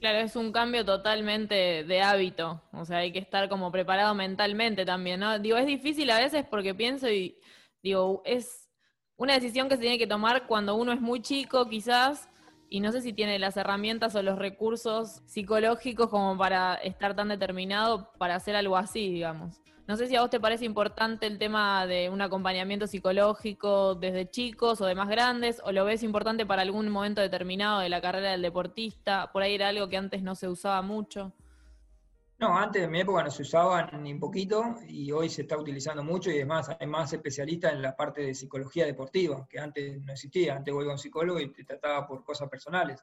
Claro, 0.00 0.18
es 0.18 0.37
un 0.37 0.52
cambio 0.52 0.84
totalmente 0.84 1.84
de 1.84 2.00
hábito, 2.00 2.62
o 2.72 2.84
sea, 2.84 2.98
hay 2.98 3.12
que 3.12 3.18
estar 3.18 3.48
como 3.48 3.72
preparado 3.72 4.14
mentalmente 4.14 4.84
también, 4.84 5.20
¿no? 5.20 5.38
Digo, 5.40 5.56
es 5.56 5.66
difícil 5.66 6.11
a 6.11 6.20
veces 6.20 6.44
porque 6.48 6.72
pienso 6.72 7.11
y 7.11 7.37
digo, 7.82 8.22
es 8.24 8.68
una 9.16 9.34
decisión 9.34 9.68
que 9.68 9.74
se 9.74 9.80
tiene 9.80 9.98
que 9.98 10.06
tomar 10.06 10.46
cuando 10.46 10.76
uno 10.76 10.92
es 10.92 11.00
muy 11.00 11.20
chico 11.20 11.68
quizás 11.68 12.28
y 12.70 12.80
no 12.80 12.92
sé 12.92 13.00
si 13.00 13.12
tiene 13.12 13.38
las 13.38 13.56
herramientas 13.56 14.14
o 14.14 14.22
los 14.22 14.38
recursos 14.38 15.22
psicológicos 15.26 16.08
como 16.08 16.37
para 16.37 16.74
estar 16.76 17.16
tan 17.16 17.28
determinado 17.28 18.12
para 18.18 18.37
hacer 18.37 18.54
algo 18.54 18.76
así, 18.76 19.11
digamos. 19.11 19.61
No 19.88 19.96
sé 19.96 20.07
si 20.07 20.16
a 20.16 20.20
vos 20.20 20.29
te 20.29 20.38
parece 20.38 20.66
importante 20.66 21.27
el 21.27 21.38
tema 21.38 21.87
de 21.87 22.11
un 22.11 22.20
acompañamiento 22.20 22.87
psicológico 22.87 23.94
desde 23.94 24.29
chicos 24.29 24.83
o 24.83 24.85
de 24.85 24.94
más 24.94 25.09
grandes, 25.09 25.62
o 25.64 25.72
lo 25.72 25.87
ves 25.87 26.03
importante 26.03 26.44
para 26.44 26.61
algún 26.61 26.90
momento 26.90 27.22
determinado 27.22 27.81
de 27.81 27.88
la 27.88 28.03
carrera 28.03 28.33
del 28.33 28.42
deportista. 28.42 29.33
Por 29.33 29.42
ahí 29.42 29.55
era 29.55 29.68
algo 29.68 29.88
que 29.88 29.96
antes 29.96 30.22
no 30.22 30.35
se 30.35 30.46
usaba 30.46 30.83
mucho. 30.83 31.33
No, 32.38 32.55
antes 32.59 32.83
de 32.83 32.88
mi 32.88 33.01
época 33.01 33.22
no 33.24 33.31
se 33.31 33.40
usaba 33.40 33.90
ni 33.92 34.12
un 34.12 34.20
poquito 34.20 34.74
y 34.87 35.11
hoy 35.11 35.31
se 35.31 35.40
está 35.40 35.57
utilizando 35.57 36.05
mucho 36.05 36.31
y 36.31 36.35
además 36.35 36.68
hay 36.79 36.87
más 36.87 37.11
especialistas 37.14 37.72
en 37.72 37.81
la 37.81 37.96
parte 37.96 38.20
de 38.20 38.35
psicología 38.35 38.85
deportiva, 38.85 39.46
que 39.48 39.59
antes 39.59 40.03
no 40.03 40.12
existía. 40.12 40.57
Antes 40.57 40.74
voy 40.74 40.87
a 40.87 40.92
un 40.92 40.98
psicólogo 40.98 41.40
y 41.40 41.51
te 41.51 41.64
trataba 41.64 42.07
por 42.07 42.22
cosas 42.24 42.51
personales, 42.51 43.03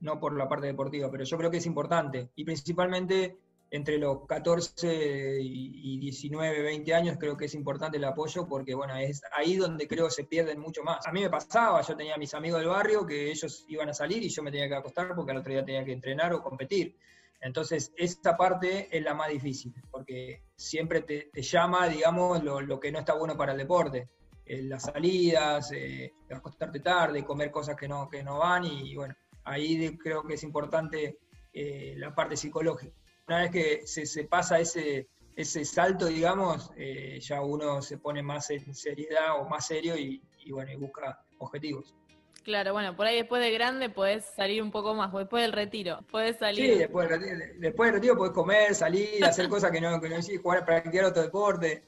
no 0.00 0.18
por 0.18 0.34
la 0.34 0.48
parte 0.48 0.68
deportiva, 0.68 1.10
pero 1.10 1.24
yo 1.24 1.36
creo 1.36 1.50
que 1.50 1.58
es 1.58 1.66
importante 1.66 2.30
y 2.36 2.42
principalmente 2.42 3.36
entre 3.72 3.96
los 3.96 4.26
14 4.26 5.38
y 5.40 5.98
19, 5.98 6.60
20 6.60 6.94
años 6.94 7.16
creo 7.18 7.38
que 7.38 7.46
es 7.46 7.54
importante 7.54 7.96
el 7.96 8.04
apoyo 8.04 8.46
porque, 8.46 8.74
bueno, 8.74 8.94
es 8.96 9.22
ahí 9.34 9.56
donde 9.56 9.88
creo 9.88 10.10
se 10.10 10.24
pierden 10.24 10.60
mucho 10.60 10.82
más. 10.82 11.06
A 11.06 11.10
mí 11.10 11.22
me 11.22 11.30
pasaba, 11.30 11.80
yo 11.80 11.96
tenía 11.96 12.18
mis 12.18 12.34
amigos 12.34 12.60
del 12.60 12.68
barrio 12.68 13.06
que 13.06 13.30
ellos 13.30 13.64
iban 13.68 13.88
a 13.88 13.94
salir 13.94 14.22
y 14.22 14.28
yo 14.28 14.42
me 14.42 14.50
tenía 14.50 14.68
que 14.68 14.74
acostar 14.74 15.14
porque 15.16 15.32
al 15.32 15.38
otro 15.38 15.54
día 15.54 15.64
tenía 15.64 15.86
que 15.86 15.92
entrenar 15.92 16.34
o 16.34 16.42
competir. 16.42 16.98
Entonces, 17.40 17.94
esta 17.96 18.36
parte 18.36 18.88
es 18.94 19.02
la 19.02 19.14
más 19.14 19.30
difícil, 19.30 19.72
porque 19.90 20.42
siempre 20.54 21.00
te, 21.00 21.30
llama, 21.40 21.88
digamos, 21.88 22.44
lo, 22.44 22.78
que 22.78 22.92
no 22.92 22.98
está 22.98 23.14
bueno 23.14 23.38
para 23.38 23.52
el 23.52 23.58
deporte. 23.58 24.10
Eh, 24.44 24.64
las 24.64 24.82
salidas, 24.82 25.72
eh, 25.72 26.12
acostarte 26.30 26.80
tarde, 26.80 27.24
comer 27.24 27.50
cosas 27.50 27.74
que 27.74 27.88
no, 27.88 28.06
que 28.10 28.22
no 28.22 28.38
van, 28.38 28.66
y, 28.66 28.94
bueno, 28.94 29.14
ahí 29.44 29.96
creo 29.96 30.22
que 30.24 30.34
es 30.34 30.42
importante 30.42 31.20
eh, 31.54 31.94
la 31.96 32.14
parte 32.14 32.36
psicológica 32.36 33.01
una 33.26 33.42
vez 33.42 33.50
que 33.50 33.86
se, 33.86 34.24
pasa 34.24 34.58
ese, 34.58 35.08
ese 35.36 35.64
salto, 35.64 36.06
digamos, 36.06 36.70
eh, 36.76 37.18
ya 37.20 37.42
uno 37.42 37.80
se 37.82 37.98
pone 37.98 38.22
más 38.22 38.50
en 38.50 38.74
seriedad 38.74 39.40
o 39.40 39.48
más 39.48 39.66
serio 39.66 39.96
y, 39.96 40.22
bueno, 40.50 40.72
y 40.72 40.76
busca 40.76 41.24
objetivos. 41.38 41.94
Claro, 42.42 42.72
bueno, 42.72 42.96
por 42.96 43.06
ahí 43.06 43.16
después 43.16 43.40
de 43.40 43.52
grande 43.52 43.88
puedes 43.88 44.24
salir 44.24 44.62
un 44.62 44.72
poco 44.72 44.94
más, 44.94 45.12
después 45.12 45.42
del 45.42 45.52
retiro, 45.52 46.00
puedes 46.10 46.38
salir. 46.38 46.72
Sí, 46.72 46.78
después 46.78 47.08
del 47.08 47.20
retiro, 47.20 47.38
después 47.58 47.88
del 47.88 47.94
retiro 47.94 48.16
puedes 48.16 48.34
comer, 48.34 48.74
salir, 48.74 49.24
hacer 49.24 49.48
cosas 49.48 49.70
que 49.70 49.80
no, 49.80 50.00
que 50.00 50.08
no 50.08 50.16
jugar, 50.42 50.64
practicar 50.64 51.04
otro 51.04 51.22
deporte. 51.22 51.84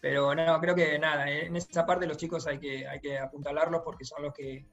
Pero 0.00 0.34
no, 0.34 0.60
creo 0.60 0.74
que 0.74 0.98
nada, 0.98 1.30
en 1.30 1.54
esa 1.54 1.86
parte 1.86 2.08
los 2.08 2.16
chicos 2.16 2.44
hay 2.48 2.58
que, 2.58 2.88
hay 2.88 2.98
que 2.98 3.16
apuntalarlos 3.16 3.82
porque 3.84 4.04
son 4.04 4.24
los 4.24 4.34
que 4.34 4.66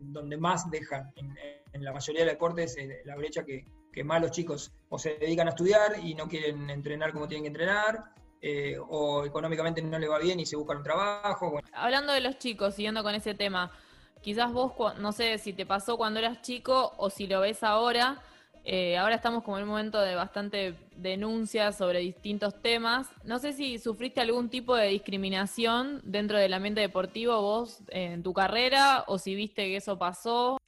donde 0.00 0.36
más 0.36 0.70
dejan 0.70 1.12
en, 1.16 1.34
en 1.72 1.84
la 1.84 1.92
mayoría 1.92 2.24
de 2.24 2.30
deportes 2.30 2.76
eh, 2.76 3.02
la 3.04 3.16
brecha 3.16 3.44
que, 3.44 3.64
que 3.92 4.04
más 4.04 4.20
los 4.20 4.30
chicos 4.30 4.72
o 4.88 4.98
se 4.98 5.14
dedican 5.14 5.46
a 5.46 5.50
estudiar 5.50 5.98
y 6.02 6.14
no 6.14 6.28
quieren 6.28 6.68
entrenar 6.70 7.12
como 7.12 7.28
tienen 7.28 7.44
que 7.44 7.48
entrenar, 7.48 8.04
eh, 8.40 8.76
o 8.78 9.24
económicamente 9.24 9.82
no 9.82 9.98
le 9.98 10.08
va 10.08 10.18
bien 10.18 10.38
y 10.38 10.46
se 10.46 10.56
buscan 10.56 10.78
un 10.78 10.82
trabajo. 10.82 11.60
Hablando 11.72 12.12
de 12.12 12.20
los 12.20 12.38
chicos, 12.38 12.74
siguiendo 12.74 13.02
con 13.02 13.14
ese 13.14 13.34
tema, 13.34 13.72
quizás 14.20 14.52
vos, 14.52 14.72
no 14.98 15.12
sé 15.12 15.38
si 15.38 15.52
te 15.52 15.66
pasó 15.66 15.96
cuando 15.96 16.20
eras 16.20 16.42
chico 16.42 16.92
o 16.96 17.10
si 17.10 17.26
lo 17.26 17.40
ves 17.40 17.62
ahora, 17.62 18.22
eh, 18.68 18.96
ahora 18.98 19.14
estamos 19.14 19.44
como 19.44 19.58
en 19.58 19.62
un 19.62 19.68
momento 19.68 20.00
de 20.00 20.16
bastante 20.16 20.74
denuncias 20.96 21.78
sobre 21.78 22.00
distintos 22.00 22.60
temas. 22.60 23.08
No 23.22 23.38
sé 23.38 23.52
si 23.52 23.78
sufriste 23.78 24.20
algún 24.20 24.50
tipo 24.50 24.74
de 24.74 24.88
discriminación 24.88 26.00
dentro 26.02 26.36
del 26.36 26.52
ambiente 26.52 26.80
deportivo 26.80 27.40
vos 27.40 27.84
en 27.90 28.24
tu 28.24 28.32
carrera 28.32 29.04
o 29.06 29.18
si 29.18 29.36
viste 29.36 29.66
que 29.66 29.76
eso 29.76 29.96
pasó. 29.96 30.58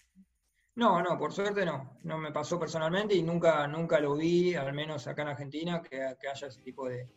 No, 0.77 1.03
no, 1.03 1.19
por 1.19 1.33
suerte 1.33 1.67
no. 1.67 1.99
No 2.05 2.19
me 2.19 2.31
pasó 2.31 2.57
personalmente 2.57 3.17
y 3.17 3.23
nunca, 3.25 3.67
nunca 3.67 3.99
lo 3.99 4.15
vi, 4.15 4.55
al 4.55 4.73
menos 4.73 5.09
acá 5.09 5.23
en 5.23 5.29
Argentina, 5.31 5.83
que, 5.83 6.01
haya 6.01 6.47
ese 6.47 6.63
tipo 6.63 6.89
de, 6.89 7.09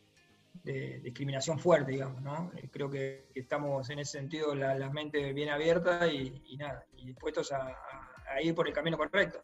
discriminación 0.64 1.60
fuerte, 1.60 1.92
digamos, 1.92 2.20
¿no? 2.22 2.50
Eh, 2.56 2.68
creo 2.72 2.90
que, 2.90 3.28
estamos 3.36 3.88
en 3.90 4.00
ese 4.00 4.18
sentido 4.18 4.52
la, 4.56 4.90
mente 4.90 5.32
bien 5.32 5.50
abierta 5.50 6.08
y, 6.08 6.56
nada, 6.58 6.84
y 6.96 7.06
dispuestos 7.06 7.52
a 7.52 8.42
ir 8.42 8.52
por 8.52 8.66
el 8.66 8.74
camino 8.74 8.96
correcto. 8.96 9.40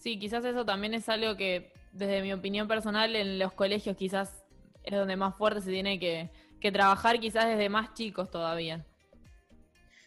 Sí, 0.00 0.18
quizás 0.18 0.42
eso 0.46 0.64
también 0.64 0.94
es 0.94 1.08
algo 1.10 1.36
que, 1.36 1.74
desde 1.92 2.22
mi 2.22 2.32
opinión 2.32 2.66
personal, 2.66 3.14
en 3.14 3.38
los 3.38 3.52
colegios 3.52 3.96
quizás 3.96 4.44
es 4.82 4.98
donde 4.98 5.14
más 5.14 5.36
fuerte 5.36 5.60
se 5.60 5.70
tiene 5.70 6.00
que, 6.00 6.30
trabajar, 6.72 7.20
quizás 7.20 7.46
desde 7.46 7.68
más 7.68 7.92
chicos 7.92 8.30
todavía. 8.30 8.84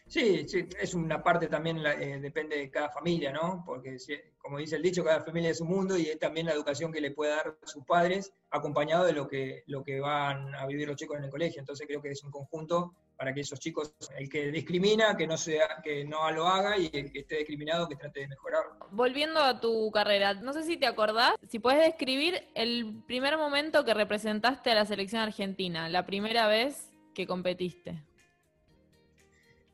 Sí, 0.07 0.47
sí, 0.47 0.67
es 0.79 0.95
una 0.95 1.23
parte 1.23 1.47
también, 1.47 1.77
eh, 1.85 2.19
depende 2.19 2.57
de 2.57 2.71
cada 2.71 2.89
familia, 2.89 3.31
¿no? 3.31 3.63
Porque, 3.65 3.97
como 4.39 4.57
dice 4.57 4.75
el 4.77 4.81
dicho, 4.81 5.03
cada 5.03 5.21
familia 5.21 5.51
es 5.51 5.61
un 5.61 5.69
mundo 5.69 5.97
y 5.97 6.07
es 6.07 6.19
también 6.19 6.47
la 6.47 6.53
educación 6.53 6.91
que 6.91 7.01
le 7.01 7.11
puede 7.11 7.31
dar 7.31 7.57
sus 7.63 7.85
padres, 7.85 8.33
acompañado 8.49 9.05
de 9.05 9.13
lo 9.13 9.27
que, 9.27 9.63
lo 9.67 9.83
que 9.83 9.99
van 9.99 10.55
a 10.55 10.65
vivir 10.65 10.87
los 10.87 10.97
chicos 10.97 11.17
en 11.17 11.25
el 11.25 11.29
colegio. 11.29 11.59
Entonces 11.59 11.85
creo 11.87 12.01
que 12.01 12.09
es 12.09 12.23
un 12.23 12.31
conjunto 12.31 12.93
para 13.23 13.33
que 13.33 13.39
esos 13.39 13.57
chicos, 13.57 13.95
el 14.17 14.27
que 14.27 14.51
discrimina, 14.51 15.15
que 15.15 15.25
no 15.25 15.37
sea, 15.37 15.79
que 15.81 16.03
no 16.03 16.29
lo 16.31 16.45
haga 16.45 16.77
y 16.77 16.89
el 16.91 17.09
que 17.09 17.19
esté 17.19 17.37
discriminado, 17.37 17.87
que 17.87 17.95
trate 17.95 18.19
de 18.19 18.27
mejorarlo. 18.27 18.89
Volviendo 18.91 19.39
a 19.39 19.61
tu 19.61 19.89
carrera, 19.91 20.33
no 20.33 20.51
sé 20.51 20.63
si 20.63 20.75
te 20.75 20.87
acordás, 20.87 21.35
si 21.47 21.59
puedes 21.59 21.85
describir 21.85 22.49
el 22.53 23.01
primer 23.07 23.37
momento 23.37 23.85
que 23.85 23.93
representaste 23.93 24.71
a 24.71 24.75
la 24.75 24.83
selección 24.83 25.21
argentina, 25.21 25.87
la 25.87 26.05
primera 26.05 26.47
vez 26.47 26.91
que 27.15 27.25
competiste. 27.25 28.03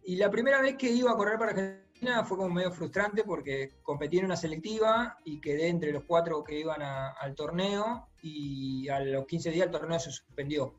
Y 0.04 0.18
la 0.18 0.30
primera 0.30 0.62
vez 0.62 0.78
que 0.78 0.92
iba 0.92 1.10
a 1.10 1.16
correr 1.16 1.40
para 1.40 1.50
Argentina 1.50 2.24
fue 2.26 2.38
como 2.38 2.54
medio 2.54 2.72
frustrante 2.72 3.24
porque 3.24 3.72
competí 3.82 4.20
en 4.20 4.26
una 4.26 4.36
selectiva 4.36 5.18
y 5.26 5.42
quedé 5.42 5.70
entre 5.70 5.92
los 5.92 6.04
cuatro 6.04 6.44
que 6.44 6.60
iban 6.60 6.84
al 6.84 7.34
torneo 7.34 8.10
y 8.22 8.88
a 8.90 9.00
los 9.00 9.26
15 9.26 9.50
días 9.50 9.66
el 9.66 9.72
torneo 9.72 9.98
se 9.98 10.12
suspendió 10.12 10.76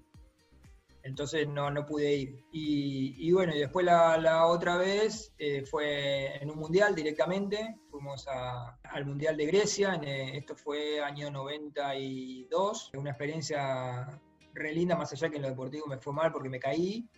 entonces 1.03 1.49
no, 1.49 1.71
no 1.71 1.87
pude 1.87 2.15
ir. 2.15 2.45
Y, 2.53 3.33
bueno, 3.33 3.55
y 3.55 3.59
después 3.59 3.85
la, 3.85 4.47
otra 4.47 4.77
vez 4.77 5.33
eh, 5.39 5.65
fue 5.65 6.37
en 6.43 6.51
un 6.51 6.59
mundial 6.59 6.95
directamente, 6.95 7.77
fuimos 7.91 8.27
al 8.29 9.07
Mundial 9.07 9.37
de 9.37 9.47
Grecia, 9.47 10.01
eh, 10.03 10.37
esto 10.37 10.55
fue 10.57 11.01
año 11.01 11.31
92, 11.31 12.91
una 12.95 13.11
experiencia 13.11 14.21
re 14.55 14.73
linda, 14.73 14.97
más 14.97 15.13
allá 15.13 15.31
que 15.31 15.37
en 15.37 15.43
lo 15.43 15.49
deportivo 15.49 15.87
me 15.87 15.99
fue 15.99 16.13
mal 16.13 16.33
porque 16.33 16.49
me 16.49 16.59
caí 16.59 17.09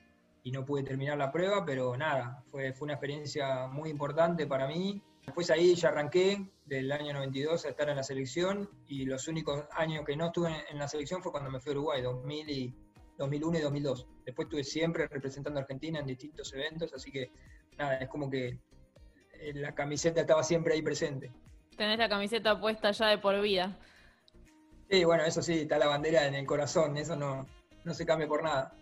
y 0.44 0.50
no 0.50 0.64
pude 0.64 0.82
terminar 0.82 1.16
la 1.18 1.30
prueba, 1.30 1.64
pero 1.64 1.96
nada, 1.96 2.42
fue, 2.50 2.72
fue 2.72 2.86
una 2.86 2.94
experiencia 2.94 3.66
muy 3.68 3.90
importante 3.90 4.46
para 4.46 4.66
mí. 4.66 5.02
Después 5.24 5.50
ahí 5.50 5.76
ya 5.76 5.90
arranqué 5.90 6.50
del 6.66 6.90
año 6.90 7.12
92 7.12 7.64
a 7.64 7.68
estar 7.68 7.88
en 7.88 7.96
la 7.96 8.02
selección 8.02 8.68
y 8.88 9.04
los 9.04 9.28
únicos 9.28 9.64
años 9.70 10.04
que 10.04 10.16
no 10.16 10.26
estuve 10.26 10.50
en 10.68 10.78
la 10.78 10.88
selección 10.88 11.22
fue 11.22 11.30
cuando 11.30 11.48
me 11.50 11.60
fui 11.60 11.70
a 11.70 11.76
Uruguay, 11.76 12.02
2000 12.02 12.50
y 12.50 12.74
2001 13.22 13.58
y 13.58 13.62
2002. 13.62 14.06
Después 14.26 14.46
estuve 14.46 14.64
siempre 14.64 15.06
representando 15.06 15.58
a 15.58 15.62
Argentina 15.62 16.00
en 16.00 16.06
distintos 16.06 16.52
eventos, 16.52 16.92
así 16.92 17.10
que 17.10 17.30
nada, 17.78 17.98
es 17.98 18.08
como 18.08 18.28
que 18.28 18.58
eh, 19.34 19.52
la 19.54 19.74
camiseta 19.74 20.20
estaba 20.20 20.42
siempre 20.42 20.74
ahí 20.74 20.82
presente. 20.82 21.30
Tenés 21.76 21.98
la 21.98 22.08
camiseta 22.08 22.60
puesta 22.60 22.90
ya 22.90 23.08
de 23.08 23.18
por 23.18 23.40
vida. 23.40 23.78
Sí, 24.90 25.04
bueno, 25.04 25.24
eso 25.24 25.40
sí, 25.40 25.60
está 25.60 25.78
la 25.78 25.86
bandera 25.86 26.26
en 26.26 26.34
el 26.34 26.46
corazón, 26.46 26.96
eso 26.96 27.16
no, 27.16 27.46
no 27.84 27.94
se 27.94 28.04
cambia 28.04 28.26
por 28.26 28.42
nada. 28.42 28.74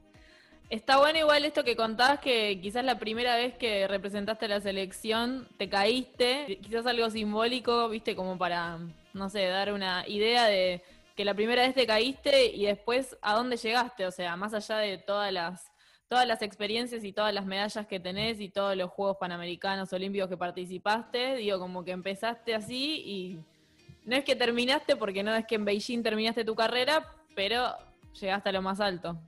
Está 0.70 0.98
bueno 0.98 1.18
igual 1.18 1.44
esto 1.44 1.64
que 1.64 1.76
contabas 1.76 2.20
que 2.20 2.60
quizás 2.60 2.84
la 2.84 2.98
primera 2.98 3.36
vez 3.36 3.54
que 3.54 3.88
representaste 3.88 4.46
a 4.46 4.48
la 4.48 4.60
selección 4.60 5.48
te 5.58 5.68
caíste, 5.68 6.58
quizás 6.62 6.86
algo 6.86 7.10
simbólico, 7.10 7.88
viste, 7.88 8.16
como 8.16 8.38
para, 8.38 8.78
no 9.12 9.28
sé, 9.28 9.46
dar 9.46 9.72
una 9.72 10.06
idea 10.08 10.46
de 10.46 10.82
que 11.20 11.24
la 11.26 11.34
primera 11.34 11.60
vez 11.60 11.74
te 11.74 11.86
caíste 11.86 12.46
y 12.46 12.64
después 12.64 13.14
a 13.20 13.34
dónde 13.34 13.58
llegaste, 13.58 14.06
o 14.06 14.10
sea, 14.10 14.36
más 14.36 14.54
allá 14.54 14.78
de 14.78 14.96
todas 14.96 15.30
las 15.30 15.70
todas 16.08 16.26
las 16.26 16.40
experiencias 16.40 17.04
y 17.04 17.12
todas 17.12 17.34
las 17.34 17.44
medallas 17.44 17.86
que 17.86 18.00
tenés 18.00 18.40
y 18.40 18.48
todos 18.48 18.74
los 18.74 18.90
Juegos 18.90 19.18
Panamericanos, 19.18 19.92
Olímpicos 19.92 20.30
que 20.30 20.38
participaste, 20.38 21.34
digo, 21.34 21.58
como 21.58 21.84
que 21.84 21.90
empezaste 21.90 22.54
así 22.54 23.02
y 23.04 23.38
no 24.06 24.16
es 24.16 24.24
que 24.24 24.34
terminaste, 24.34 24.96
porque 24.96 25.22
no 25.22 25.34
es 25.34 25.44
que 25.44 25.56
en 25.56 25.66
Beijing 25.66 26.02
terminaste 26.02 26.42
tu 26.42 26.54
carrera, 26.54 27.06
pero 27.36 27.68
llegaste 28.18 28.48
a 28.48 28.52
lo 28.52 28.62
más 28.62 28.80
alto. 28.80 29.20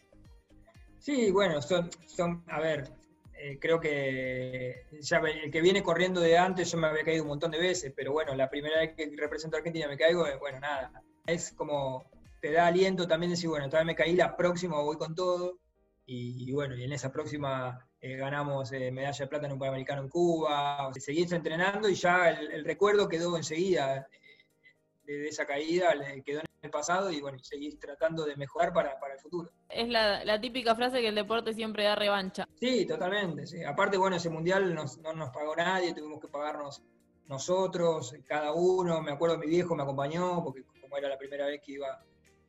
Sí, 0.99 1.31
bueno, 1.31 1.61
son, 1.61 1.91
son 2.07 2.43
a 2.49 2.59
ver, 2.59 2.91
eh, 3.35 3.59
creo 3.61 3.79
que 3.79 4.87
ya 4.99 5.19
el 5.19 5.51
que 5.51 5.61
viene 5.61 5.83
corriendo 5.83 6.23
de 6.23 6.39
antes 6.39 6.73
yo 6.73 6.79
me 6.79 6.87
había 6.87 7.05
caído 7.05 7.25
un 7.25 7.29
montón 7.29 7.51
de 7.51 7.59
veces, 7.59 7.93
pero 7.95 8.13
bueno, 8.13 8.35
la 8.35 8.49
primera 8.49 8.79
vez 8.79 8.95
que 8.95 9.13
represento 9.15 9.57
a 9.57 9.59
Argentina 9.59 9.89
me 9.89 9.99
caigo, 9.99 10.27
eh, 10.27 10.39
bueno, 10.41 10.59
nada, 10.59 10.91
es 11.27 11.53
como 11.53 12.11
te 12.41 12.51
da 12.51 12.67
aliento 12.67 13.07
también 13.07 13.31
decir, 13.31 13.49
bueno, 13.49 13.69
todavía 13.69 13.93
me 13.93 13.95
caí, 13.95 14.17
la 14.17 14.37
próxima 14.37 14.81
voy 14.81 14.97
con 14.97 15.15
todo. 15.15 15.59
Y, 16.05 16.53
bueno, 16.53 16.77
y 16.77 16.83
en 16.83 16.93
esa 16.93 17.13
próxima 17.13 17.89
eh, 18.01 18.17
ganamos 18.17 18.73
eh, 18.73 18.91
medalla 18.91 19.25
de 19.25 19.29
plata 19.29 19.47
en 19.47 19.53
un 19.53 19.59
Panamericano 19.59 20.03
en 20.03 20.09
Cuba. 20.09 20.91
seguís 20.99 21.31
entrenando 21.31 21.89
y 21.89 21.95
ya 21.95 22.29
el, 22.29 22.65
recuerdo 22.65 23.09
quedó 23.09 23.37
enseguida 23.37 24.09
eh, 24.11 25.13
de, 25.13 25.29
esa 25.29 25.47
caída, 25.47 25.95
quedó 26.27 26.41
en 26.41 26.47
el 26.61 26.71
pasado 26.71 27.13
y 27.13 27.21
bueno, 27.21 27.39
seguís 27.39 27.79
tratando 27.79 28.25
de 28.25 28.37
mejorar 28.37 28.73
para, 28.73 28.91
el 28.91 29.21
futuro. 29.21 29.53
Es 29.69 29.89
la, 29.89 30.41
típica 30.41 30.75
frase 30.75 31.01
que 31.01 31.09
el 31.09 31.15
deporte 31.15 31.55
siempre 31.55 31.85
da 31.85 31.95
revancha. 31.95 32.49
Sí, 32.57 32.85
totalmente. 32.85 33.47
Sí. 33.47 33.63
Aparte, 33.63 33.97
bueno, 33.97 34.17
ese 34.17 34.29
mundial 34.29 34.75
no 34.75 35.13
nos 35.15 35.31
pagó 35.31 35.55
nadie, 35.55 35.95
tuvimos 35.95 36.21
que 36.21 36.29
pagarnos 36.29 36.83
nosotros, 37.29 38.15
cada 38.27 38.53
uno. 38.53 39.01
Me 39.01 39.13
acuerdo 39.13 39.39
mi 39.39 39.47
viejo 39.47 39.77
me 39.77 39.85
acompañó 39.85 40.43
porque 40.43 40.65
era 40.99 41.09
la 41.09 41.19
primera 41.19 41.47
vez 41.47 41.61
que 41.65 41.73
iba 41.73 42.03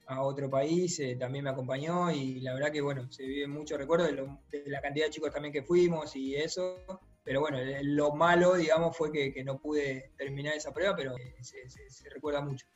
a 0.08 0.21
otro 0.21 0.49
país, 0.49 0.99
eh, 0.99 1.15
también 1.15 1.45
me 1.45 1.49
acompañó 1.49 2.12
y 2.12 2.39
la 2.41 2.53
verdad 2.53 2.71
que 2.71 2.82
bueno, 2.82 3.10
se 3.12 3.25
vive 3.25 3.47
mucho 3.47 3.77
recuerdo 3.77 4.06
de, 4.06 4.63
la 4.65 4.82
cantidad 4.82 5.06
de 5.06 5.12
chicos 5.12 5.32
también 5.32 5.53
que 5.53 5.63
fuimos 5.63 6.15
y 6.15 6.36
eso, 6.36 6.77
pero 7.23 7.39
bueno, 7.39 7.58
lo 7.84 8.13
malo, 8.13 8.56
digamos, 8.56 8.97
fue 8.97 9.12
que, 9.12 9.43
no 9.43 9.58
pude 9.58 10.12
terminar 10.17 10.56
esa 10.56 10.73
prueba, 10.73 10.95
pero 10.95 11.15
eh, 11.17 11.36
se, 11.41 12.10
recuerda 12.10 12.41
mucho. 12.41 12.67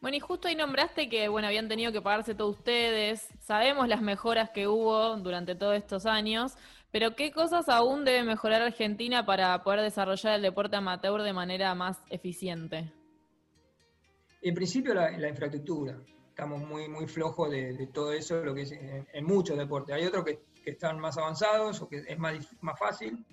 Bueno, 0.00 0.16
y 0.16 0.20
justo 0.20 0.48
ahí 0.48 0.54
nombraste 0.54 1.08
que, 1.08 1.28
bueno, 1.28 1.48
habían 1.48 1.68
tenido 1.68 1.92
que 1.92 2.00
pagarse 2.00 2.34
todos 2.34 2.58
ustedes, 2.58 3.28
sabemos 3.40 3.88
las 3.88 4.00
mejoras 4.00 4.50
que 4.50 4.68
hubo 4.68 5.16
durante 5.16 5.54
todos 5.54 5.76
estos 5.76 6.06
años, 6.06 6.54
pero 6.90 7.14
¿qué 7.14 7.32
cosas 7.32 7.68
aún 7.68 8.04
debe 8.04 8.22
mejorar 8.22 8.62
Argentina 8.62 9.26
para 9.26 9.62
poder 9.62 9.80
desarrollar 9.80 10.36
el 10.36 10.42
deporte 10.42 10.76
amateur 10.76 11.22
de 11.22 11.32
manera 11.32 11.74
más 11.74 11.98
eficiente? 12.10 12.92
En 14.42 14.54
principio 14.54 14.94
la, 14.94 15.28
infraestructura. 15.28 15.98
Estamos 16.28 16.60
muy, 16.60 16.88
muy 16.88 17.06
flojos 17.06 17.50
de, 17.50 17.88
todo 17.92 18.12
eso, 18.12 18.44
lo 18.44 18.54
que 18.54 18.62
es 18.62 18.72
en, 18.72 19.24
muchos 19.24 19.58
deportes. 19.58 19.94
Hay 19.96 20.04
otros 20.04 20.24
que, 20.24 20.40
están 20.64 21.00
más 21.00 21.16
avanzados 21.16 21.80
o 21.80 21.88
que 21.88 22.04
es 22.06 22.18
más, 22.18 22.34
más 22.60 22.78
fácil, 22.78 23.24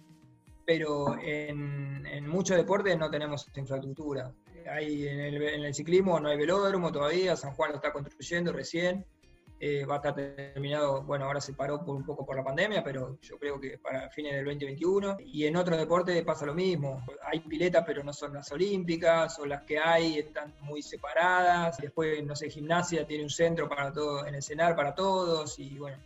pero 0.66 1.20
en, 1.20 2.06
en 2.06 2.28
muchos 2.30 2.56
deportes 2.56 2.98
no 2.98 3.10
tenemos 3.10 3.46
infraestructura. 3.56 4.34
Hay 4.72 5.06
en 5.06 5.20
el, 5.20 5.42
en 5.42 5.64
el 5.66 5.74
ciclismo 5.74 6.20
no 6.20 6.30
hay 6.30 6.38
velódromo 6.38 6.92
todavía, 6.92 7.36
San 7.36 7.54
Juan 7.54 7.72
lo 7.72 7.76
está 7.76 7.92
construyendo 7.92 8.54
recién. 8.54 9.06
Eh, 9.58 9.86
va 9.86 9.96
a 9.96 9.98
estar 9.98 10.14
terminado, 10.14 11.02
bueno, 11.04 11.26
ahora 11.26 11.40
se 11.40 11.54
paró 11.54 11.84
por 11.84 11.96
un 11.96 12.04
poco 12.04 12.26
por 12.26 12.36
la 12.36 12.44
pandemia, 12.44 12.84
pero 12.84 13.18
yo 13.22 13.40
creo 13.40 13.60
que 13.60 13.78
para 13.78 14.10
fines 14.10 14.34
del 14.34 14.46
2021. 14.46 15.18
Y 15.22 15.46
en 15.46 15.56
otros 15.56 15.78
deportes 15.78 16.22
pasa 16.24 16.46
lo 16.46 16.54
mismo. 16.54 17.06
Hay 17.24 17.40
piletas, 17.40 17.84
pero 17.86 18.04
no 18.04 18.12
son 18.12 18.34
las 18.34 18.52
olímpicas, 18.52 19.40
o 19.40 19.46
las 19.46 19.64
que 19.64 19.80
hay 19.80 20.20
están 20.20 20.54
muy 20.62 20.82
separadas. 20.82 21.78
Después, 21.78 22.24
no 22.24 22.36
sé, 22.36 22.50
gimnasia 22.50 23.08
tiene 23.08 23.24
un 23.24 23.30
centro 23.30 23.70
para 23.70 23.94
todo, 23.94 24.26
en 24.26 24.36
el 24.36 24.44
cenar 24.44 24.76
para 24.76 24.94
todos, 24.94 25.58
y 25.58 25.78
bueno, 25.78 25.98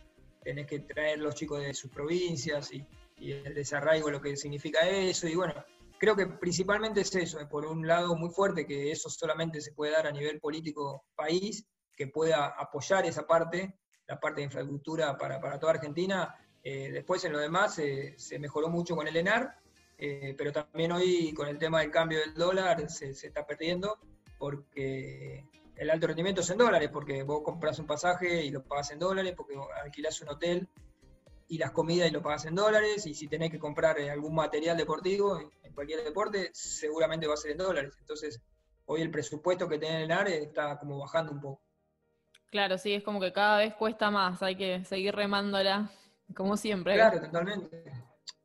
tenés 0.42 0.66
que 0.66 0.80
traer 0.80 1.18
los 1.18 1.34
chicos 1.34 1.60
de 1.60 1.74
sus 1.74 1.90
provincias 1.90 2.72
y, 2.72 2.84
y 3.18 3.32
el 3.32 3.54
desarraigo, 3.54 4.10
lo 4.10 4.20
que 4.20 4.36
significa 4.36 4.88
eso. 4.88 5.26
Y 5.26 5.34
bueno, 5.34 5.54
creo 5.98 6.14
que 6.14 6.26
principalmente 6.26 7.02
es 7.02 7.14
eso, 7.14 7.38
por 7.48 7.66
un 7.66 7.86
lado 7.86 8.16
muy 8.16 8.30
fuerte, 8.30 8.66
que 8.66 8.90
eso 8.92 9.10
solamente 9.10 9.60
se 9.60 9.72
puede 9.72 9.92
dar 9.92 10.06
a 10.06 10.12
nivel 10.12 10.40
político 10.40 11.04
país, 11.14 11.66
que 12.00 12.06
pueda 12.06 12.46
apoyar 12.46 13.04
esa 13.04 13.26
parte, 13.26 13.74
la 14.06 14.18
parte 14.18 14.40
de 14.40 14.46
infraestructura 14.46 15.18
para, 15.18 15.58
toda 15.60 15.74
Argentina. 15.74 16.34
Eh, 16.62 16.90
después 16.90 17.22
en 17.26 17.32
lo 17.32 17.38
demás 17.38 17.74
se 17.74 18.38
mejoró 18.38 18.70
mucho 18.70 18.96
con 18.96 19.06
el 19.06 19.14
ENAR, 19.14 19.54
eh, 19.98 20.34
pero 20.38 20.50
también 20.50 20.92
hoy 20.92 21.34
con 21.34 21.46
el 21.46 21.58
tema 21.58 21.80
del 21.80 21.90
cambio 21.90 22.20
del 22.20 22.32
dólar 22.32 22.88
se, 22.88 23.10
está 23.10 23.44
perdiendo 23.44 23.98
porque 24.38 25.44
el 25.76 25.90
alto 25.90 26.06
rendimiento 26.06 26.40
es 26.40 26.48
en 26.48 26.56
dólares, 26.56 26.88
porque 26.90 27.22
vos 27.22 27.42
compras 27.44 27.78
un 27.78 27.86
pasaje 27.86 28.46
y 28.46 28.50
lo 28.50 28.64
pagas 28.64 28.92
en 28.92 28.98
dólares, 28.98 29.34
porque 29.36 29.58
alquilás 29.84 30.22
un 30.22 30.30
hotel 30.30 30.66
y 31.48 31.58
las 31.58 31.72
comidas 31.72 32.08
y 32.08 32.12
lo 32.12 32.22
pagas 32.22 32.46
en 32.46 32.54
dólares, 32.54 33.04
y 33.04 33.12
si 33.12 33.28
tenés 33.28 33.50
que 33.50 33.58
comprar 33.58 33.98
eh, 33.98 34.10
algún 34.10 34.34
material 34.34 34.78
deportivo 34.78 35.38
en 35.38 35.74
cualquier 35.74 36.02
deporte, 36.02 36.48
seguramente 36.54 37.26
va 37.26 37.34
a 37.34 37.36
ser 37.36 37.50
en 37.50 37.58
dólares. 37.58 37.94
Entonces, 38.00 38.40
hoy 38.86 39.02
el 39.02 39.10
presupuesto 39.10 39.68
que 39.68 39.78
tiene 39.78 40.04
el 40.04 40.12
ARE 40.12 40.44
está 40.44 40.78
como 40.78 40.98
bajando 40.98 41.32
un 41.32 41.42
poco. 41.42 41.69
Claro, 42.50 42.78
sí, 42.78 42.92
es 42.92 43.04
como 43.04 43.20
que 43.20 43.32
cada 43.32 43.58
vez 43.58 43.74
cuesta 43.74 44.10
más, 44.10 44.42
hay 44.42 44.56
que 44.56 44.84
seguir 44.84 45.14
remándola, 45.14 45.90
como 46.34 46.56
siempre. 46.56 46.94
Claro, 46.94 47.20
totalmente. 47.20 47.84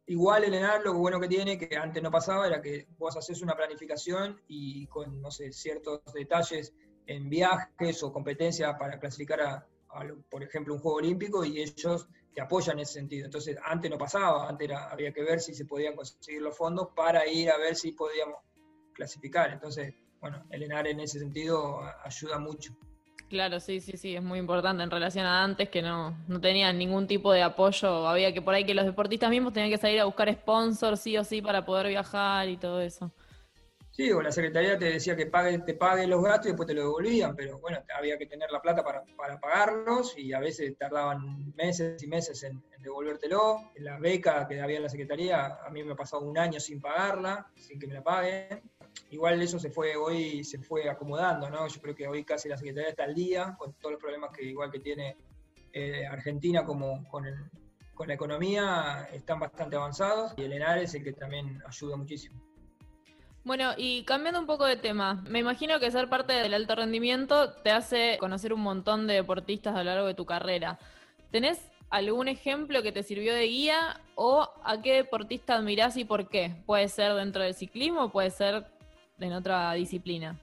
Igual 0.07 0.43
el 0.43 0.53
ENAR 0.53 0.83
lo 0.83 0.93
bueno 0.93 1.19
que 1.19 1.27
tiene, 1.27 1.57
que 1.57 1.75
antes 1.75 2.01
no 2.03 2.11
pasaba, 2.11 2.45
era 2.45 2.61
que 2.61 2.87
vos 2.99 3.17
haces 3.17 3.41
una 3.41 3.55
planificación 3.55 4.39
y 4.47 4.85
con, 4.87 5.19
no 5.19 5.31
sé, 5.31 5.51
ciertos 5.51 6.01
detalles 6.13 6.71
en 7.07 7.27
viajes 7.27 8.03
o 8.03 8.13
competencias 8.13 8.75
para 8.77 8.99
clasificar 8.99 9.41
a, 9.41 9.67
por 10.29 10.43
ejemplo, 10.43 10.75
un 10.75 10.79
juego 10.79 10.97
olímpico 10.97 11.43
y 11.43 11.59
ellos 11.59 12.07
te 12.31 12.41
apoyan 12.41 12.77
en 12.77 12.83
ese 12.83 12.93
sentido. 12.93 13.25
Entonces, 13.25 13.57
antes 13.63 13.89
no 13.89 13.97
pasaba, 13.97 14.47
antes 14.47 14.69
había 14.71 15.11
que 15.11 15.23
ver 15.23 15.39
si 15.39 15.55
se 15.55 15.65
podían 15.65 15.95
conseguir 15.95 16.43
los 16.43 16.55
fondos 16.55 16.89
para 16.95 17.27
ir 17.27 17.49
a 17.49 17.57
ver 17.57 17.75
si 17.75 17.93
podíamos 17.93 18.37
clasificar. 18.93 19.51
Entonces, 19.51 19.95
bueno, 20.19 20.45
el 20.51 20.61
ENAR 20.61 20.87
en 20.87 20.99
ese 20.99 21.17
sentido 21.17 21.81
ayuda 22.03 22.37
mucho. 22.37 22.77
Claro, 23.29 23.59
sí, 23.59 23.81
sí, 23.81 23.97
sí, 23.97 24.15
es 24.15 24.21
muy 24.21 24.37
importante 24.37 24.83
en 24.83 24.91
relación 24.91 25.25
a 25.25 25.43
antes 25.43 25.69
que 25.69 25.81
no, 25.81 26.15
no 26.27 26.39
tenían 26.39 26.77
ningún 26.77 27.07
tipo 27.07 27.33
de 27.33 27.41
apoyo. 27.41 28.07
Había 28.07 28.31
que 28.33 28.41
por 28.41 28.53
ahí 28.53 28.65
que 28.65 28.75
los 28.75 28.85
deportistas 28.85 29.31
mismos 29.31 29.51
tenían 29.51 29.71
que 29.71 29.79
salir 29.79 29.99
a 29.99 30.05
buscar 30.05 30.31
sponsors 30.31 30.99
sí 30.99 31.17
o 31.17 31.23
sí 31.23 31.41
para 31.41 31.65
poder 31.65 31.87
viajar 31.87 32.47
y 32.49 32.57
todo 32.57 32.81
eso. 32.81 33.11
Sí, 33.89 34.11
o 34.11 34.21
la 34.21 34.31
secretaría 34.31 34.77
te 34.77 34.85
decía 34.85 35.15
que 35.15 35.25
pague, 35.25 35.57
te 35.59 35.73
pague 35.73 36.05
los 36.05 36.21
gastos 36.21 36.47
y 36.47 36.49
después 36.49 36.67
te 36.67 36.73
lo 36.73 36.81
devolvían, 36.81 37.33
pero 37.33 37.59
bueno, 37.59 37.79
había 37.97 38.17
que 38.17 38.25
tener 38.25 38.51
la 38.51 38.61
plata 38.61 38.83
para, 38.83 39.03
para 39.15 39.39
pagarlos 39.39 40.17
y 40.17 40.33
a 40.33 40.39
veces 40.39 40.77
tardaban 40.77 41.53
meses 41.55 42.03
y 42.03 42.07
meses 42.07 42.43
en, 42.43 42.61
en, 42.75 42.81
devolvértelo. 42.81 43.71
La 43.77 43.97
beca 43.97 44.45
que 44.49 44.59
había 44.59 44.77
en 44.77 44.83
la 44.83 44.89
secretaría, 44.89 45.59
a 45.65 45.69
mí 45.69 45.81
me 45.83 45.93
ha 45.93 45.95
pasado 45.95 46.23
un 46.23 46.37
año 46.37 46.59
sin 46.59 46.81
pagarla, 46.81 47.47
sin 47.55 47.79
que 47.79 47.87
me 47.87 47.93
la 47.93 48.03
paguen 48.03 48.61
igual 49.11 49.41
eso 49.41 49.59
se 49.59 49.69
fue 49.69 49.95
hoy 49.95 50.43
se 50.43 50.59
fue 50.59 50.89
acomodando, 50.89 51.49
¿no? 51.49 51.67
Yo 51.67 51.81
creo 51.81 51.95
que 51.95 52.07
hoy 52.07 52.23
casi 52.23 52.49
la 52.49 52.57
Secretaría 52.57 52.89
está 52.89 53.03
al 53.03 53.15
día 53.15 53.55
con 53.57 53.73
todos 53.73 53.93
los 53.93 54.01
problemas 54.01 54.31
que 54.31 54.43
igual 54.43 54.71
que 54.71 54.79
tiene 54.79 55.17
eh, 55.73 56.05
Argentina 56.05 56.63
como 56.63 57.07
con, 57.09 57.25
con 57.93 58.07
la 58.07 58.13
economía 58.13 59.07
están 59.11 59.39
bastante 59.39 59.75
avanzados 59.75 60.33
y 60.37 60.43
el 60.43 60.53
ENAR 60.53 60.79
es 60.79 60.93
el 60.95 61.03
que 61.03 61.13
también 61.13 61.61
ayuda 61.67 61.95
muchísimo. 61.97 62.41
Bueno, 63.43 63.73
y 63.77 64.03
cambiando 64.05 64.39
un 64.39 64.47
poco 64.47 64.65
de 64.65 64.75
tema, 64.75 65.23
me 65.29 65.37
imagino 65.37 65.79
que 65.79 65.91
ser 65.91 66.09
parte 66.09 66.33
del 66.33 66.55
alto 66.55 66.75
rendimiento 66.75 67.53
te 67.53 67.69
hace 67.69 68.17
conocer 68.19 68.51
un 68.53 68.61
montón 68.61 69.05
de 69.05 69.13
deportistas 69.13 69.75
a 69.75 69.79
lo 69.79 69.83
largo 69.83 70.07
de 70.07 70.15
tu 70.15 70.25
carrera. 70.25 70.79
¿Tenés 71.29 71.59
algún 71.91 72.27
ejemplo 72.27 72.81
que 72.81 72.91
te 72.91 73.03
sirvió 73.03 73.35
de 73.35 73.45
guía 73.45 74.01
o 74.15 74.49
a 74.63 74.81
qué 74.81 74.93
deportista 74.93 75.55
admirás 75.55 75.95
y 75.95 76.05
por 76.05 76.27
qué? 76.27 76.55
Puede 76.65 76.87
ser 76.87 77.13
dentro 77.13 77.43
del 77.43 77.53
ciclismo, 77.53 78.11
puede 78.11 78.31
ser 78.31 78.65
en 79.19 79.33
otra 79.33 79.73
disciplina? 79.73 80.37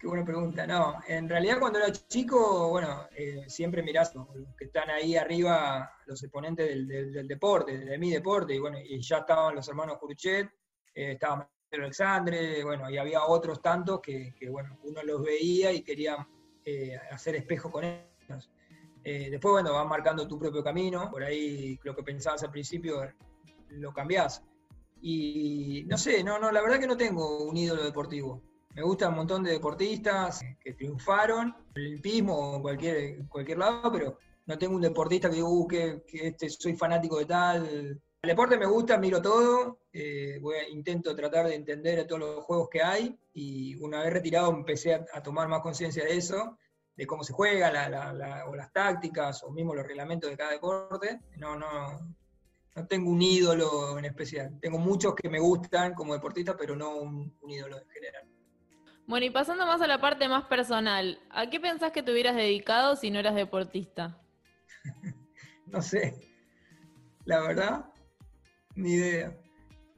Qué 0.00 0.06
buena 0.06 0.24
pregunta. 0.24 0.66
No, 0.66 0.96
en 1.06 1.28
realidad 1.28 1.58
cuando 1.60 1.78
era 1.78 1.92
chico, 1.92 2.70
bueno, 2.70 3.06
eh, 3.14 3.44
siempre 3.48 3.82
mirás 3.82 4.14
los 4.14 4.28
que 4.56 4.64
están 4.64 4.88
ahí 4.88 5.14
arriba, 5.14 5.92
los 6.06 6.22
exponentes 6.22 6.66
del, 6.66 7.28
deporte, 7.28 7.76
de 7.76 7.98
mi 7.98 8.10
deporte, 8.10 8.54
y 8.54 8.58
bueno, 8.58 8.78
y 8.80 8.98
ya 9.02 9.18
estaban 9.18 9.54
los 9.54 9.68
hermanos 9.68 9.98
Curuchet, 9.98 10.46
eh, 10.94 11.12
estaba 11.12 11.46
Alexandre, 11.70 12.64
bueno, 12.64 12.88
y 12.90 12.96
había 12.96 13.26
otros 13.26 13.60
tantos 13.60 14.00
que, 14.00 14.32
bueno, 14.48 14.78
uno 14.84 15.02
los 15.02 15.22
veía 15.22 15.70
y 15.70 15.82
quería 15.82 16.26
eh, 16.64 16.96
hacer 17.12 17.36
espejo 17.36 17.70
con 17.70 17.84
ellos. 17.84 18.50
después, 19.04 19.52
bueno, 19.52 19.74
vas 19.74 19.86
marcando 19.86 20.26
tu 20.26 20.38
propio 20.38 20.64
camino, 20.64 21.10
por 21.10 21.22
ahí 21.22 21.78
lo 21.84 21.94
que 21.94 22.02
pensabas 22.02 22.42
al 22.42 22.50
principio 22.50 23.02
lo 23.68 23.92
cambiás. 23.92 24.42
Y 25.02 25.84
no 25.86 25.96
sé, 25.96 26.22
no, 26.22 26.38
no, 26.38 26.50
la 26.50 26.60
verdad 26.60 26.78
que 26.78 26.86
no 26.86 26.96
tengo 26.96 27.44
un 27.44 27.56
ídolo 27.56 27.82
deportivo. 27.82 28.42
Me 28.74 28.82
gustan 28.82 29.10
un 29.10 29.16
montón 29.16 29.42
de 29.42 29.52
deportistas 29.52 30.40
que 30.60 30.74
triunfaron, 30.74 31.54
el 31.74 31.86
olimpismo 31.86 32.34
o 32.34 32.56
en 32.56 32.62
cualquier, 32.62 33.28
cualquier 33.28 33.58
lado, 33.58 33.90
pero 33.90 34.18
no 34.46 34.58
tengo 34.58 34.76
un 34.76 34.82
deportista 34.82 35.28
que 35.28 35.36
digo, 35.36 35.48
uh, 35.48 35.66
que, 35.66 36.02
este, 36.12 36.48
soy 36.50 36.74
fanático 36.76 37.18
de 37.18 37.26
tal. 37.26 37.66
El 38.22 38.28
deporte 38.28 38.58
me 38.58 38.66
gusta, 38.66 38.98
miro 38.98 39.20
todo, 39.22 39.80
eh, 39.92 40.38
voy 40.40 40.56
intento 40.70 41.16
tratar 41.16 41.46
de 41.46 41.54
entender 41.54 42.06
todos 42.06 42.20
los 42.20 42.44
juegos 42.44 42.68
que 42.68 42.82
hay 42.82 43.18
y 43.32 43.76
una 43.76 44.02
vez 44.02 44.12
retirado 44.12 44.50
empecé 44.52 44.94
a, 44.94 45.22
tomar 45.22 45.48
más 45.48 45.62
conciencia 45.62 46.04
de 46.04 46.16
eso, 46.16 46.58
de 46.94 47.06
cómo 47.06 47.24
se 47.24 47.32
juega, 47.32 47.72
o 48.46 48.54
las 48.54 48.72
tácticas, 48.72 49.42
o 49.42 49.50
mismo 49.50 49.74
los 49.74 49.86
reglamentos 49.86 50.28
de 50.30 50.36
cada 50.36 50.50
deporte. 50.50 51.20
No, 51.38 51.56
no, 51.56 52.14
no 52.76 52.86
tengo 52.86 53.10
un 53.10 53.22
ídolo 53.22 53.98
en 53.98 54.04
especial. 54.04 54.58
Tengo 54.60 54.78
muchos 54.78 55.14
que 55.14 55.28
me 55.28 55.40
gustan 55.40 55.94
como 55.94 56.14
deportista, 56.14 56.56
pero 56.56 56.76
no 56.76 56.96
un, 56.96 57.34
ídolo 57.48 57.78
en 57.78 57.88
general. 57.88 58.24
Bueno, 59.06 59.26
y 59.26 59.30
pasando 59.30 59.66
más 59.66 59.80
a 59.80 59.86
la 59.86 60.00
parte 60.00 60.28
más 60.28 60.44
personal, 60.44 61.20
¿a 61.30 61.50
qué 61.50 61.58
pensás 61.58 61.90
que 61.90 62.02
te 62.02 62.12
hubieras 62.12 62.36
dedicado 62.36 62.94
si 62.94 63.10
no 63.10 63.18
eras 63.18 63.34
deportista? 63.34 64.20
no 65.66 65.82
sé. 65.82 66.14
La 67.24 67.40
verdad, 67.40 67.86
ni 68.76 68.92
idea. 68.92 69.36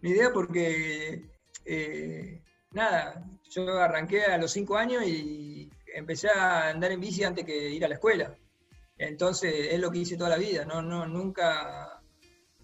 Ni 0.01 0.11
idea 0.11 0.33
porque, 0.33 1.31
eh, 1.65 2.43
nada, 2.71 3.23
yo 3.51 3.79
arranqué 3.79 4.25
a 4.25 4.39
los 4.39 4.51
cinco 4.51 4.77
años 4.77 5.05
y 5.07 5.71
empecé 5.95 6.29
a 6.31 6.71
andar 6.71 6.91
en 6.91 7.01
bici 7.01 7.23
antes 7.23 7.45
que 7.45 7.69
ir 7.69 7.85
a 7.85 7.89
la 7.89 7.95
escuela. 7.95 8.35
Entonces 8.97 9.69
es 9.71 9.79
lo 9.79 9.91
que 9.91 9.99
hice 9.99 10.17
toda 10.17 10.31
la 10.31 10.37
vida, 10.37 10.65
no, 10.65 10.81
no, 10.81 11.07
nunca 11.07 11.92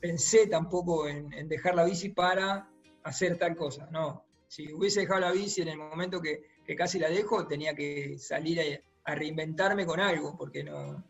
pensé 0.00 0.46
tampoco 0.46 1.08
en, 1.08 1.48
dejar 1.48 1.74
la 1.74 1.84
bici 1.84 2.10
para 2.10 2.68
hacer 3.02 3.38
tal 3.38 3.56
cosa, 3.56 3.88
no. 3.90 4.24
Si 4.48 4.72
hubiese 4.72 5.00
dejado 5.00 5.20
la 5.20 5.32
bici 5.32 5.60
en 5.60 5.68
el 5.68 5.78
momento 5.78 6.20
que, 6.20 6.42
casi 6.76 6.98
la 6.98 7.08
dejo, 7.08 7.46
tenía 7.46 7.74
que 7.74 8.18
salir 8.18 8.82
a, 9.04 9.14
reinventarme 9.14 9.86
con 9.86 10.00
algo, 10.00 10.36
porque 10.36 10.62
no... 10.62 11.02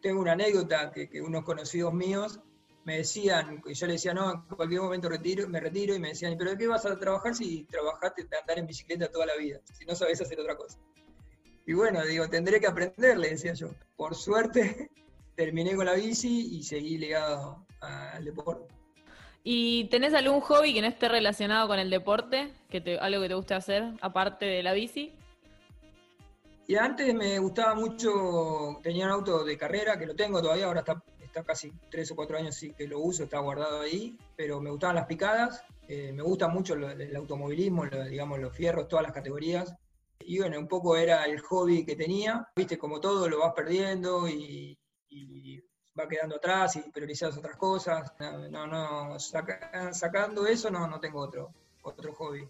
Tengo 0.00 0.20
una 0.20 0.32
anécdota 0.32 0.90
que, 0.90 1.20
unos 1.20 1.44
conocidos 1.44 1.92
míos 1.92 2.40
me 2.84 2.96
decían, 2.96 3.62
yo 3.66 3.86
le 3.86 3.92
decía, 3.94 4.14
no, 4.14 4.32
en 4.32 4.56
cualquier 4.56 4.80
momento 4.80 5.10
me 5.48 5.60
retiro, 5.60 5.94
y 5.94 5.98
me 5.98 6.08
decían, 6.08 6.36
¿pero 6.38 6.52
de 6.52 6.56
qué 6.56 6.66
vas 6.66 6.86
a 6.86 6.98
trabajar 6.98 7.34
si 7.34 7.64
trabajaste 7.64 8.24
de 8.24 8.38
andar 8.38 8.58
en 8.58 8.66
bicicleta 8.66 9.10
toda 9.10 9.26
la 9.26 9.36
vida? 9.36 9.60
Si 9.78 9.84
no 9.84 9.94
sabes 9.94 10.20
hacer 10.22 10.40
otra 10.40 10.56
cosa. 10.56 10.78
Y 11.66 11.74
bueno, 11.74 12.02
digo, 12.06 12.28
tendré 12.28 12.58
que 12.58 12.66
aprender, 12.66 13.18
le 13.18 13.30
decía 13.30 13.52
yo. 13.52 13.70
Por 13.96 14.14
suerte, 14.14 14.90
terminé 15.36 15.76
con 15.76 15.84
la 15.84 15.92
bici 15.92 16.56
y 16.56 16.62
seguí 16.62 16.96
ligado 16.96 17.66
al 17.80 18.24
deporte. 18.24 18.74
¿Y 19.42 19.84
tenés 19.84 20.12
algún 20.14 20.40
hobby 20.40 20.74
que 20.74 20.82
no 20.82 20.88
esté 20.88 21.08
relacionado 21.08 21.66
con 21.66 21.78
el 21.78 21.88
deporte? 21.88 22.52
Que 22.68 22.80
te, 22.80 22.98
algo 22.98 23.22
que 23.22 23.28
te 23.28 23.34
guste 23.34 23.54
hacer, 23.54 23.84
aparte 24.02 24.44
de 24.44 24.62
la 24.62 24.74
bici? 24.74 25.14
Y 26.66 26.76
antes 26.76 27.12
me 27.14 27.38
gustaba 27.38 27.74
mucho, 27.74 28.78
tenía 28.82 29.06
un 29.06 29.12
auto 29.12 29.42
de 29.44 29.56
carrera, 29.56 29.98
que 29.98 30.06
lo 30.06 30.14
tengo 30.14 30.40
todavía, 30.40 30.66
ahora 30.66 30.80
está, 30.80 31.02
está 31.20 31.42
casi 31.42 31.72
tres 31.90 32.12
o 32.12 32.14
cuatro 32.14 32.36
años 32.36 32.54
sí 32.54 32.72
que 32.72 32.86
lo 32.86 33.00
uso, 33.00 33.24
está 33.24 33.40
guardado 33.40 33.80
ahí, 33.80 34.16
pero 34.36 34.60
me 34.60 34.70
gustaban 34.70 34.94
las 34.96 35.06
picadas, 35.06 35.64
eh, 35.88 36.12
me 36.12 36.22
gusta 36.22 36.46
mucho 36.46 36.74
el, 36.74 37.16
automovilismo, 37.16 37.86
digamos 37.86 38.38
los 38.38 38.54
fierros, 38.54 38.86
todas 38.86 39.02
las 39.04 39.12
categorías. 39.12 39.74
Y 40.20 40.38
bueno, 40.38 40.60
un 40.60 40.68
poco 40.68 40.96
era 40.96 41.24
el 41.24 41.40
hobby 41.40 41.84
que 41.84 41.96
tenía, 41.96 42.46
viste, 42.54 42.78
como 42.78 43.00
todo 43.00 43.28
lo 43.28 43.40
vas 43.40 43.54
perdiendo 43.54 44.28
y, 44.28 44.78
y 45.08 45.60
va 45.98 46.08
quedando 46.08 46.36
atrás 46.36 46.76
y 46.76 46.90
priorizas 46.90 47.36
otras 47.36 47.56
cosas. 47.56 48.12
No, 48.50 48.66
no, 48.66 49.18
sacando 49.18 50.46
eso 50.46 50.70
no, 50.70 50.86
no 50.86 51.00
tengo 51.00 51.20
otro, 51.20 51.52
otro 51.82 52.12
hobby. 52.14 52.48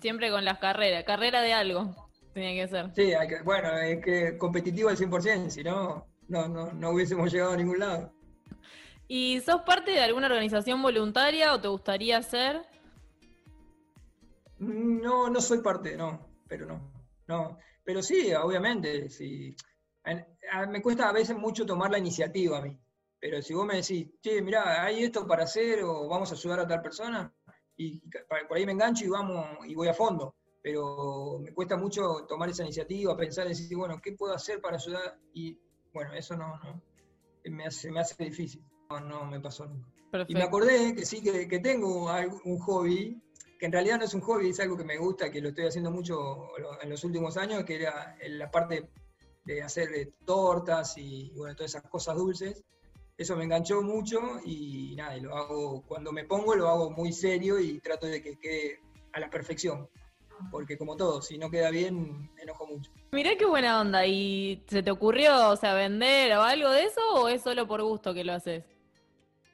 Siempre 0.00 0.30
con 0.30 0.44
las 0.44 0.58
carreras, 0.58 1.04
carrera 1.04 1.42
de 1.42 1.52
algo 1.52 2.10
tenía 2.32 2.62
que 2.62 2.68
ser. 2.68 2.90
Sí, 2.94 3.12
bueno, 3.44 3.76
es 3.78 4.04
que 4.04 4.38
competitivo 4.38 4.88
al 4.88 4.96
100%, 4.96 5.50
si 5.50 5.62
no, 5.62 6.06
no, 6.28 6.48
no, 6.48 6.72
no 6.72 6.90
hubiésemos 6.90 7.32
llegado 7.32 7.52
a 7.52 7.56
ningún 7.56 7.78
lado. 7.78 8.12
¿Y 9.06 9.40
sos 9.40 9.62
parte 9.62 9.90
de 9.90 10.00
alguna 10.00 10.26
organización 10.26 10.80
voluntaria 10.82 11.52
o 11.52 11.60
te 11.60 11.68
gustaría 11.68 12.22
ser? 12.22 12.62
No, 14.58 15.28
no 15.28 15.40
soy 15.40 15.58
parte, 15.58 15.96
no, 15.96 16.26
pero 16.48 16.66
no. 16.66 16.92
no. 17.26 17.58
Pero 17.84 18.00
sí, 18.00 18.32
obviamente, 18.32 19.10
sí 19.10 19.54
me 20.68 20.82
cuesta 20.82 21.08
a 21.08 21.12
veces 21.12 21.36
mucho 21.36 21.64
tomar 21.64 21.90
la 21.90 21.98
iniciativa 21.98 22.58
a 22.58 22.62
mí. 22.62 22.78
Pero 23.20 23.40
si 23.40 23.54
vos 23.54 23.64
me 23.64 23.76
decís, 23.76 24.08
che, 24.20 24.42
mirá, 24.42 24.84
hay 24.84 25.04
esto 25.04 25.26
para 25.26 25.44
hacer 25.44 25.84
o 25.84 26.08
vamos 26.08 26.32
a 26.32 26.34
ayudar 26.34 26.60
a 26.60 26.66
tal 26.66 26.82
persona, 26.82 27.32
y 27.76 28.00
por 28.48 28.56
ahí 28.56 28.66
me 28.66 28.72
engancho 28.72 29.04
y 29.04 29.08
vamos 29.08 29.46
y 29.66 29.74
voy 29.74 29.88
a 29.88 29.94
fondo. 29.94 30.34
Pero 30.60 31.38
me 31.40 31.52
cuesta 31.52 31.76
mucho 31.76 32.24
tomar 32.28 32.48
esa 32.48 32.62
iniciativa, 32.62 33.16
pensar, 33.16 33.48
decir, 33.48 33.76
bueno, 33.76 34.00
¿qué 34.02 34.12
puedo 34.12 34.34
hacer 34.34 34.60
para 34.60 34.76
ayudar? 34.76 35.18
Y 35.34 35.58
bueno, 35.92 36.14
eso 36.14 36.36
no, 36.36 36.56
no 36.58 36.82
me, 37.44 37.66
hace, 37.66 37.90
me 37.90 38.00
hace 38.00 38.24
difícil. 38.24 38.64
No, 38.90 39.00
no 39.00 39.24
me 39.24 39.40
pasó 39.40 39.66
nunca. 39.66 39.88
Y 40.28 40.34
me 40.34 40.42
acordé 40.42 40.94
que 40.94 41.06
sí, 41.06 41.22
que, 41.22 41.48
que 41.48 41.58
tengo 41.58 42.10
un 42.44 42.58
hobby, 42.58 43.20
que 43.58 43.66
en 43.66 43.72
realidad 43.72 43.98
no 43.98 44.04
es 44.04 44.14
un 44.14 44.20
hobby, 44.20 44.50
es 44.50 44.60
algo 44.60 44.76
que 44.76 44.84
me 44.84 44.98
gusta, 44.98 45.30
que 45.30 45.40
lo 45.40 45.48
estoy 45.48 45.66
haciendo 45.66 45.90
mucho 45.90 46.50
en 46.80 46.90
los 46.90 47.02
últimos 47.02 47.36
años, 47.36 47.64
que 47.64 47.76
era 47.76 48.16
la 48.28 48.50
parte 48.50 48.90
de 49.44 49.62
hacer 49.62 50.12
tortas 50.24 50.96
y 50.96 51.32
bueno, 51.36 51.54
todas 51.54 51.72
esas 51.72 51.88
cosas 51.90 52.16
dulces. 52.16 52.62
eso 53.16 53.36
me 53.36 53.44
enganchó 53.44 53.82
mucho 53.82 54.20
y 54.44 54.94
nada, 54.96 55.16
y 55.16 55.20
lo 55.20 55.36
hago, 55.36 55.82
cuando 55.82 56.12
me 56.12 56.24
pongo 56.24 56.54
lo 56.54 56.68
hago 56.68 56.90
muy 56.90 57.12
serio 57.12 57.58
y 57.58 57.80
trato 57.80 58.06
de 58.06 58.22
que 58.22 58.38
quede 58.38 58.80
a 59.12 59.20
la 59.20 59.30
perfección. 59.30 59.88
Porque 60.50 60.76
como 60.76 60.96
todo, 60.96 61.22
si 61.22 61.38
no 61.38 61.50
queda 61.50 61.70
bien, 61.70 62.32
me 62.34 62.42
enojo 62.42 62.66
mucho. 62.66 62.90
Mirá 63.12 63.36
qué 63.36 63.46
buena 63.46 63.80
onda. 63.80 64.04
¿Y 64.06 64.64
se 64.66 64.82
te 64.82 64.90
ocurrió, 64.90 65.50
o 65.50 65.56
sea, 65.56 65.74
vender 65.74 66.32
o 66.32 66.42
algo 66.42 66.70
de 66.70 66.84
eso 66.84 67.00
o 67.14 67.28
es 67.28 67.42
solo 67.42 67.68
por 67.68 67.82
gusto 67.82 68.12
que 68.12 68.24
lo 68.24 68.32
haces? 68.32 68.64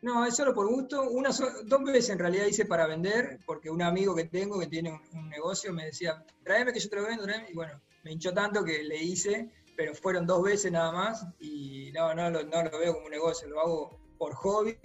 No, 0.01 0.25
es 0.25 0.37
solo 0.37 0.55
por 0.55 0.69
gusto. 0.69 1.11
Una 1.11 1.31
dos 1.65 1.85
veces 1.85 2.11
en 2.11 2.19
realidad 2.21 2.47
hice 2.47 2.65
para 2.65 2.87
vender, 2.87 3.41
porque 3.45 3.69
un 3.69 3.83
amigo 3.83 4.15
que 4.15 4.25
tengo 4.25 4.59
que 4.59 4.69
tiene 4.69 4.99
un, 5.13 5.29
negocio 5.29 5.73
me 5.73 5.87
decía, 5.87 6.25
tráeme 6.45 6.73
que 6.73 6.81
yo 6.81 6.89
te 6.89 6.97
lo 6.97 7.03
vendo, 7.03 7.25
tráeme. 7.25 7.51
y 7.51 7.55
bueno, 7.55 7.81
me 8.05 8.13
hinchó 8.13 8.33
tanto 8.33 8.65
que 8.65 8.85
le 8.85 8.97
hice, 9.03 9.51
pero 9.79 9.95
fueron 9.95 10.27
dos 10.27 10.43
veces 10.43 10.73
nada 10.73 10.91
más 10.91 11.25
y 11.39 11.93
no, 11.93 12.13
no, 12.13 12.29
lo, 12.31 12.43
no 12.43 12.65
lo 12.65 12.79
veo 12.81 12.95
como 12.95 13.07
un 13.07 13.13
negocio, 13.13 13.49
lo 13.49 13.61
hago 13.61 14.01
por 14.19 14.35
hobby 14.35 14.77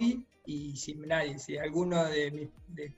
y 0.46 0.76
si 0.76 0.94
nadie, 0.94 1.36
si 1.40 1.58
alguno 1.58 2.04
de 2.04 2.30
mis 2.30 2.50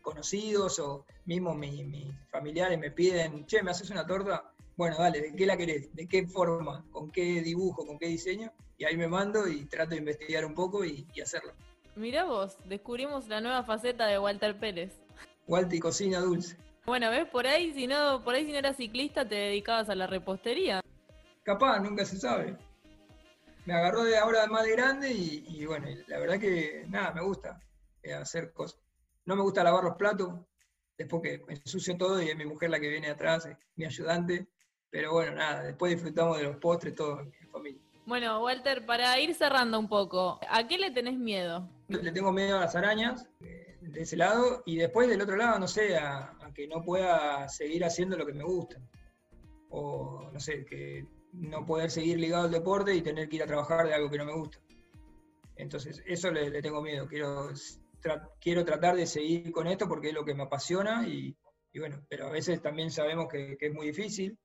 conocidos 0.02 0.78
o 0.78 1.06
mismo 1.24 1.54
mis, 1.54 1.86
familiares 2.30 2.78
me 2.78 2.90
piden, 2.90 3.46
che, 3.46 3.62
¿me 3.62 3.70
haces 3.70 3.88
una 3.88 4.06
torta? 4.06 4.52
Bueno, 4.76 4.98
dale, 4.98 5.22
¿de 5.22 5.34
qué 5.34 5.46
la 5.46 5.56
querés? 5.56 5.90
¿De 5.94 6.06
qué 6.06 6.26
forma? 6.26 6.84
¿Con 6.90 7.10
qué 7.10 7.40
dibujo? 7.40 7.86
¿Con 7.86 7.98
qué 7.98 8.08
diseño? 8.08 8.52
Y 8.76 8.84
ahí 8.84 8.98
me 8.98 9.08
mando 9.08 9.48
y 9.48 9.64
trato 9.64 9.92
de 9.92 9.96
investigar 9.96 10.44
un 10.44 10.52
poco 10.52 10.84
y, 10.84 11.06
hacerlo. 11.22 11.54
Mirá 11.94 12.24
vos, 12.24 12.58
descubrimos 12.66 13.26
la 13.28 13.40
nueva 13.40 13.64
faceta 13.64 14.06
de 14.06 14.18
Walter 14.18 14.58
Pérez. 14.58 14.92
Walter 15.46 15.80
cocina 15.80 16.20
dulce. 16.20 16.58
Bueno, 16.84 17.08
ves, 17.10 17.26
por 17.30 17.46
ahí 17.46 17.72
si 17.72 17.86
no, 17.86 18.22
por 18.22 18.34
ahí 18.34 18.44
si 18.44 18.52
no 18.52 18.58
eras 18.58 18.76
ciclista 18.76 19.26
te 19.26 19.34
dedicabas 19.34 19.88
a 19.88 19.94
la 19.94 20.06
repostería. 20.06 20.82
Capaz, 21.46 21.80
nunca 21.80 22.04
se 22.04 22.18
sabe 22.18 22.56
me 23.66 23.74
agarró 23.74 24.04
de 24.04 24.16
ahora 24.16 24.46
más 24.46 24.64
de 24.64 24.72
grande 24.72 25.12
y, 25.12 25.66
bueno, 25.66 25.88
la 26.06 26.18
verdad 26.18 26.38
que 26.38 26.86
nada, 26.88 27.12
me 27.12 27.22
gusta 27.22 27.60
eh, 28.02 28.14
hacer 28.14 28.52
cosas. 28.52 28.80
No 29.24 29.34
me 29.34 29.42
gusta 29.42 29.64
lavar 29.64 29.82
los 29.82 29.96
platos, 29.96 30.34
después 30.96 31.22
que 31.22 31.44
me 31.46 31.54
ensucio 31.54 31.96
todo 31.98 32.22
y 32.22 32.28
es 32.28 32.36
mi 32.36 32.46
mujer 32.46 32.70
la 32.70 32.78
que 32.78 32.88
viene 32.88 33.10
atrás, 33.10 33.48
mi 33.74 33.84
ayudante. 33.84 34.46
Pero 34.88 35.12
bueno, 35.12 35.34
nada, 35.34 35.64
después 35.64 35.92
disfrutamos 35.92 36.38
de 36.38 36.44
los 36.44 36.56
postres, 36.58 36.94
todo 36.94 37.20
en 37.20 37.50
familia. 37.50 37.82
Bueno, 38.06 38.40
Walter, 38.40 38.86
para 38.86 39.18
ir 39.18 39.34
cerrando 39.34 39.80
un 39.80 39.88
poco, 39.88 40.38
¿a 40.48 40.68
qué 40.68 40.78
le 40.78 40.92
tenés 40.92 41.18
miedo? 41.18 41.68
Le 41.88 42.12
tengo 42.12 42.30
miedo 42.30 42.56
a 42.56 42.60
las 42.60 42.76
arañas, 42.76 43.26
eh, 43.40 43.78
de 43.80 44.02
ese 44.02 44.16
lado, 44.16 44.62
y 44.64 44.76
después 44.76 45.08
del 45.08 45.20
otro 45.20 45.34
lado, 45.34 45.58
no 45.58 45.66
sé, 45.66 45.96
a, 45.96 46.36
a 46.40 46.54
que 46.54 46.68
no 46.68 46.84
pueda 46.84 47.48
seguir 47.48 47.84
haciendo 47.84 48.16
lo 48.16 48.24
que 48.24 48.32
me 48.32 48.44
gusta. 48.44 48.76
O, 49.70 50.30
no 50.32 50.38
sé, 50.38 50.64
que 50.64 51.04
no 51.36 51.64
poder 51.66 51.90
seguir 51.90 52.18
ligado 52.18 52.44
al 52.44 52.50
deporte 52.50 52.94
y 52.94 53.02
tener 53.02 53.28
que 53.28 53.36
ir 53.36 53.42
a 53.42 53.46
trabajar 53.46 53.86
de 53.86 53.94
algo 53.94 54.10
que 54.10 54.18
no 54.18 54.24
me 54.24 54.34
gusta. 54.34 54.58
Entonces, 55.56 56.02
eso 56.06 56.30
le, 56.30 56.62
tengo 56.62 56.82
miedo. 56.82 57.06
Quiero, 57.06 57.50
quiero 58.40 58.64
tratar 58.64 58.96
de 58.96 59.06
seguir 59.06 59.50
con 59.52 59.66
esto 59.66 59.88
porque 59.88 60.08
es 60.08 60.14
lo 60.14 60.24
que 60.24 60.34
me 60.34 60.44
apasiona 60.44 61.06
y, 61.06 61.36
bueno, 61.78 62.02
pero 62.08 62.26
a 62.26 62.30
veces 62.30 62.60
también 62.62 62.90
sabemos 62.90 63.26
que, 63.28 63.56
es 63.58 63.74
muy 63.74 63.86
difícil. 63.86 64.38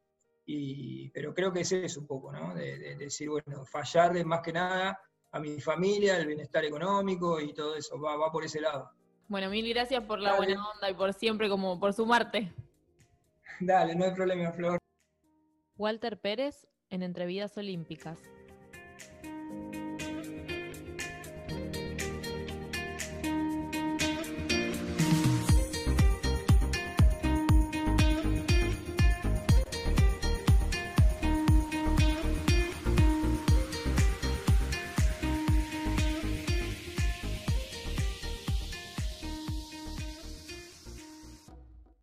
Y, 0.46 1.10
pero 1.12 1.34
creo 1.34 1.54
que 1.54 1.62
ese 1.62 1.86
es 1.86 1.96
un 1.98 2.08
poco, 2.08 2.32
¿no? 2.32 2.54
De, 2.56 2.96
decir, 2.98 3.30
bueno, 3.30 3.66
fallar 3.66 4.26
más 4.26 4.42
que 4.42 4.54
nada 4.54 5.00
a 5.32 5.40
mi 5.40 5.62
familia, 5.62 6.18
el 6.18 6.28
bienestar 6.28 6.66
económico 6.66 7.40
y 7.40 7.54
todo 7.54 7.76
eso, 7.76 8.00
va, 8.00 8.18
va 8.18 8.32
por 8.32 8.44
ese 8.44 8.60
lado. 8.60 8.92
Bueno, 9.28 9.50
mil 9.50 9.70
gracias 9.70 10.04
por 10.04 10.20
la 10.20 10.36
buena 10.36 10.62
onda 10.70 10.90
y 10.90 10.94
por 10.94 11.14
siempre 11.14 11.48
como 11.48 11.80
por 11.80 11.94
sumarte. 11.94 12.54
Dale, 13.62 13.96
no 13.96 14.06
hay 14.06 14.14
problema, 14.14 14.52
Flor. 14.52 14.78
Walter 15.78 16.20
Pérez 16.20 16.68
en 16.92 17.04
Entrevidas 17.04 17.58
Olímpicas. 17.58 18.20